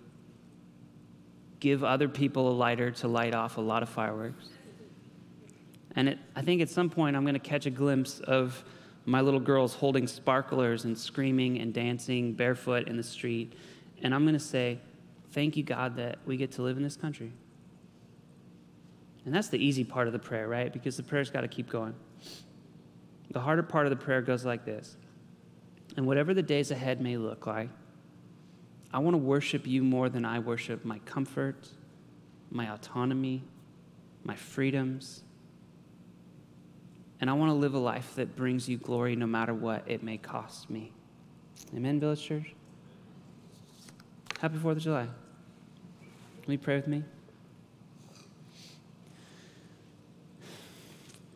give 1.59 1.83
other 1.83 2.09
people 2.09 2.51
a 2.51 2.55
lighter 2.55 2.93
to 2.93 3.09
light 3.09 3.35
off 3.35 3.57
a 3.57 3.61
lot 3.61 3.83
of 3.83 3.89
fireworks. 3.89 4.49
And 5.97 6.11
it, 6.11 6.19
I 6.37 6.43
think 6.43 6.63
at 6.63 6.71
some 6.71 6.89
point 6.89 7.17
I'm 7.17 7.25
going 7.25 7.35
to 7.35 7.41
catch 7.41 7.67
a 7.67 7.71
glimpse 7.71 8.21
of 8.21 8.63
my 9.11 9.21
little 9.21 9.41
girls 9.41 9.75
holding 9.75 10.07
sparklers 10.07 10.85
and 10.85 10.97
screaming 10.97 11.61
and 11.61 11.75
dancing 11.75 12.33
barefoot 12.33 12.87
in 12.87 12.97
the 12.97 13.03
street. 13.03 13.55
And 14.03 14.15
I'm 14.15 14.23
going 14.23 14.35
to 14.35 14.39
say, 14.39 14.79
Thank 15.33 15.57
you, 15.57 15.63
God, 15.63 15.97
that 15.97 16.19
we 16.27 16.37
get 16.37 16.53
to 16.53 16.63
live 16.63 16.77
in 16.77 16.83
this 16.83 16.97
country. 16.97 17.33
And 19.25 19.35
that's 19.35 19.49
the 19.49 19.59
easy 19.59 19.85
part 19.85 20.09
of 20.09 20.13
the 20.13 20.19
prayer, 20.19 20.49
right? 20.49 20.73
Because 20.73 20.97
the 20.97 21.05
prayer's 21.05 21.31
got 21.31 21.43
to 21.43 21.49
keep 21.49 21.69
going. 21.69 21.95
The 23.31 23.39
harder 23.39 23.63
part 23.63 23.87
of 23.87 23.91
the 23.91 23.97
prayer 23.97 24.23
goes 24.23 24.45
like 24.45 24.65
this 24.65 24.97
And 25.97 26.07
whatever 26.07 26.33
the 26.33 26.43
days 26.43 26.71
ahead 26.71 27.01
may 27.01 27.17
look 27.17 27.47
like, 27.47 27.69
I 28.93 28.99
want 28.99 29.15
to 29.15 29.19
worship 29.19 29.67
you 29.67 29.83
more 29.83 30.09
than 30.09 30.25
I 30.25 30.39
worship 30.39 30.85
my 30.85 30.99
comfort, 31.01 31.69
my 32.51 32.73
autonomy, 32.73 33.43
my 34.25 34.37
freedoms. 34.37 35.23
And 37.21 37.29
I 37.29 37.35
want 37.35 37.51
to 37.51 37.55
live 37.55 37.75
a 37.75 37.79
life 37.79 38.15
that 38.15 38.35
brings 38.35 38.69
you 38.69 38.79
glory 38.79 39.15
no 39.15 39.27
matter 39.27 39.53
what 39.53 39.85
it 39.87 40.03
may 40.03 40.17
cost 40.17 40.71
me. 40.71 40.91
Amen, 41.77 42.01
Village 42.01 42.23
Church? 42.23 42.55
Happy 44.41 44.57
4th 44.57 44.73
of 44.73 44.79
July. 44.79 45.05
Can 45.05 46.49
we 46.49 46.57
pray 46.57 46.77
with 46.77 46.89
me? 46.89 47.05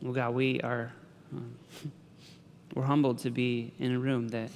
Well, 0.01 0.15
God, 0.15 0.35
we 0.35 0.61
are 0.63 0.91
um, 1.33 1.55
we're 2.75 2.85
humbled 2.85 3.19
to 3.19 3.31
be 3.31 3.73
in 3.79 3.93
a 3.93 3.99
room 3.99 4.29
that 4.29 4.51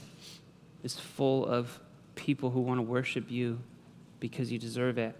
is 0.82 0.98
full 0.98 1.46
of 1.46 1.78
people 2.14 2.50
who 2.50 2.60
want 2.60 2.78
to 2.78 2.82
worship 2.82 3.30
you 3.30 3.58
because 4.18 4.50
you 4.50 4.58
deserve 4.58 4.96
it. 4.96 5.14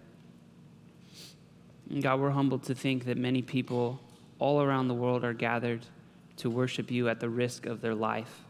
And 1.89 2.01
God, 2.01 2.19
we're 2.19 2.31
humbled 2.31 2.63
to 2.63 2.75
think 2.75 3.05
that 3.05 3.17
many 3.17 3.41
people 3.41 3.99
all 4.39 4.61
around 4.61 4.87
the 4.87 4.93
world 4.93 5.23
are 5.23 5.33
gathered 5.33 5.85
to 6.39 6.49
worship 6.49 6.89
you 6.89 7.09
at 7.09 7.19
the 7.19 7.29
risk 7.29 7.65
of 7.65 7.81
their 7.81 7.95
life. 7.95 8.43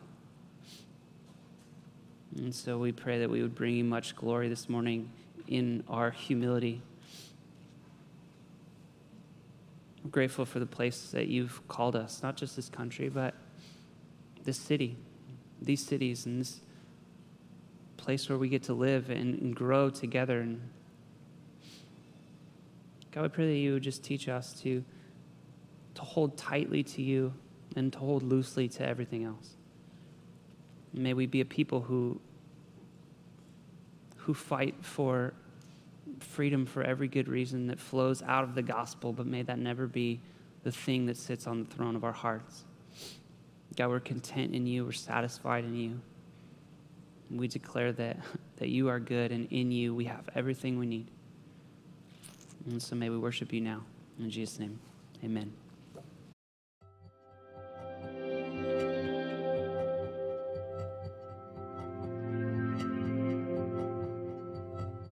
And 2.36 2.54
so 2.54 2.78
we 2.78 2.92
pray 2.92 3.20
that 3.20 3.30
we 3.30 3.42
would 3.42 3.56
bring 3.56 3.76
you 3.76 3.84
much 3.84 4.16
glory 4.16 4.48
this 4.48 4.70
morning 4.70 5.10
in 5.48 5.84
our 5.88 6.12
humility. 6.12 6.84
We're 10.04 10.12
grateful 10.12 10.46
for 10.46 10.60
the 10.60 10.68
place 10.68 11.10
that 11.12 11.28
you've 11.28 11.68
called 11.68 11.96
us, 11.96 12.22
not 12.22 12.38
just 12.38 12.56
this 12.56 12.70
country, 12.70 13.10
but 13.10 13.34
this 14.44 14.58
city, 14.58 14.96
these 15.60 15.84
cities, 15.84 16.28
and 16.28 16.42
this 16.42 16.62
place 17.98 18.30
where 18.30 18.38
we 18.38 18.50
get 18.50 18.64
to 18.64 18.74
live 18.74 19.10
and, 19.10 19.40
and 19.42 19.56
grow 19.56 19.90
together. 19.90 20.42
And 20.42 20.62
God, 23.12 23.24
we 23.24 23.30
pray 23.30 23.48
that 23.48 23.58
you 23.58 23.74
would 23.74 23.84
just 23.84 24.04
teach 24.04 24.30
us 24.30 24.54
to, 24.62 24.84
to 25.96 26.02
hold 26.04 26.38
tightly 26.38 26.84
to 26.84 27.02
you 27.02 27.34
and 27.76 27.94
to 27.94 28.00
hold 28.00 28.24
loosely 28.24 28.68
to 28.68 28.86
everything 28.86 29.24
else. 29.24 29.56
May 30.94 31.14
we 31.14 31.26
be 31.26 31.42
a 31.42 31.46
people 31.46 31.82
who, 31.82 32.20
who 34.18 34.34
fight 34.34 34.76
for 34.82 35.34
freedom 36.20 36.66
for 36.66 36.84
every 36.84 37.08
good 37.08 37.28
reason 37.28 37.68
that 37.68 37.80
flows 37.80 38.22
out 38.24 38.44
of 38.44 38.56
the 38.56 38.62
gospel, 38.62 39.14
but 39.14 39.26
may 39.26 39.44
that 39.44 39.60
never 39.60 39.88
be 39.88 40.20
the 40.64 40.72
thing 40.72 41.06
that 41.06 41.18
sits 41.18 41.48
on 41.48 41.64
the 41.64 41.76
throne 41.76 41.96
of 41.96 42.04
our 42.04 42.12
hearts. 42.12 42.64
God, 43.76 43.90
we're 43.90 44.00
content 44.00 44.54
in 44.54 44.66
you, 44.66 44.86
we're 44.86 44.92
satisfied 44.92 45.64
in 45.64 45.76
you. 45.76 46.02
We 47.32 47.48
declare 47.48 47.92
that, 47.94 48.18
that 48.58 48.70
you 48.70 48.90
are 48.90 49.00
good, 49.00 49.32
and 49.32 49.48
in 49.52 49.72
you 49.72 49.94
we 49.94 50.06
have 50.06 50.28
everything 50.36 50.80
we 50.80 50.88
need. 50.88 51.08
And 52.66 52.82
so 52.82 52.96
may 52.96 53.10
we 53.10 53.18
worship 53.18 53.54
you 53.54 53.62
now. 53.62 53.84
In 54.20 54.30
Jesus' 54.30 54.60
name, 54.60 54.80
amen. 55.24 55.54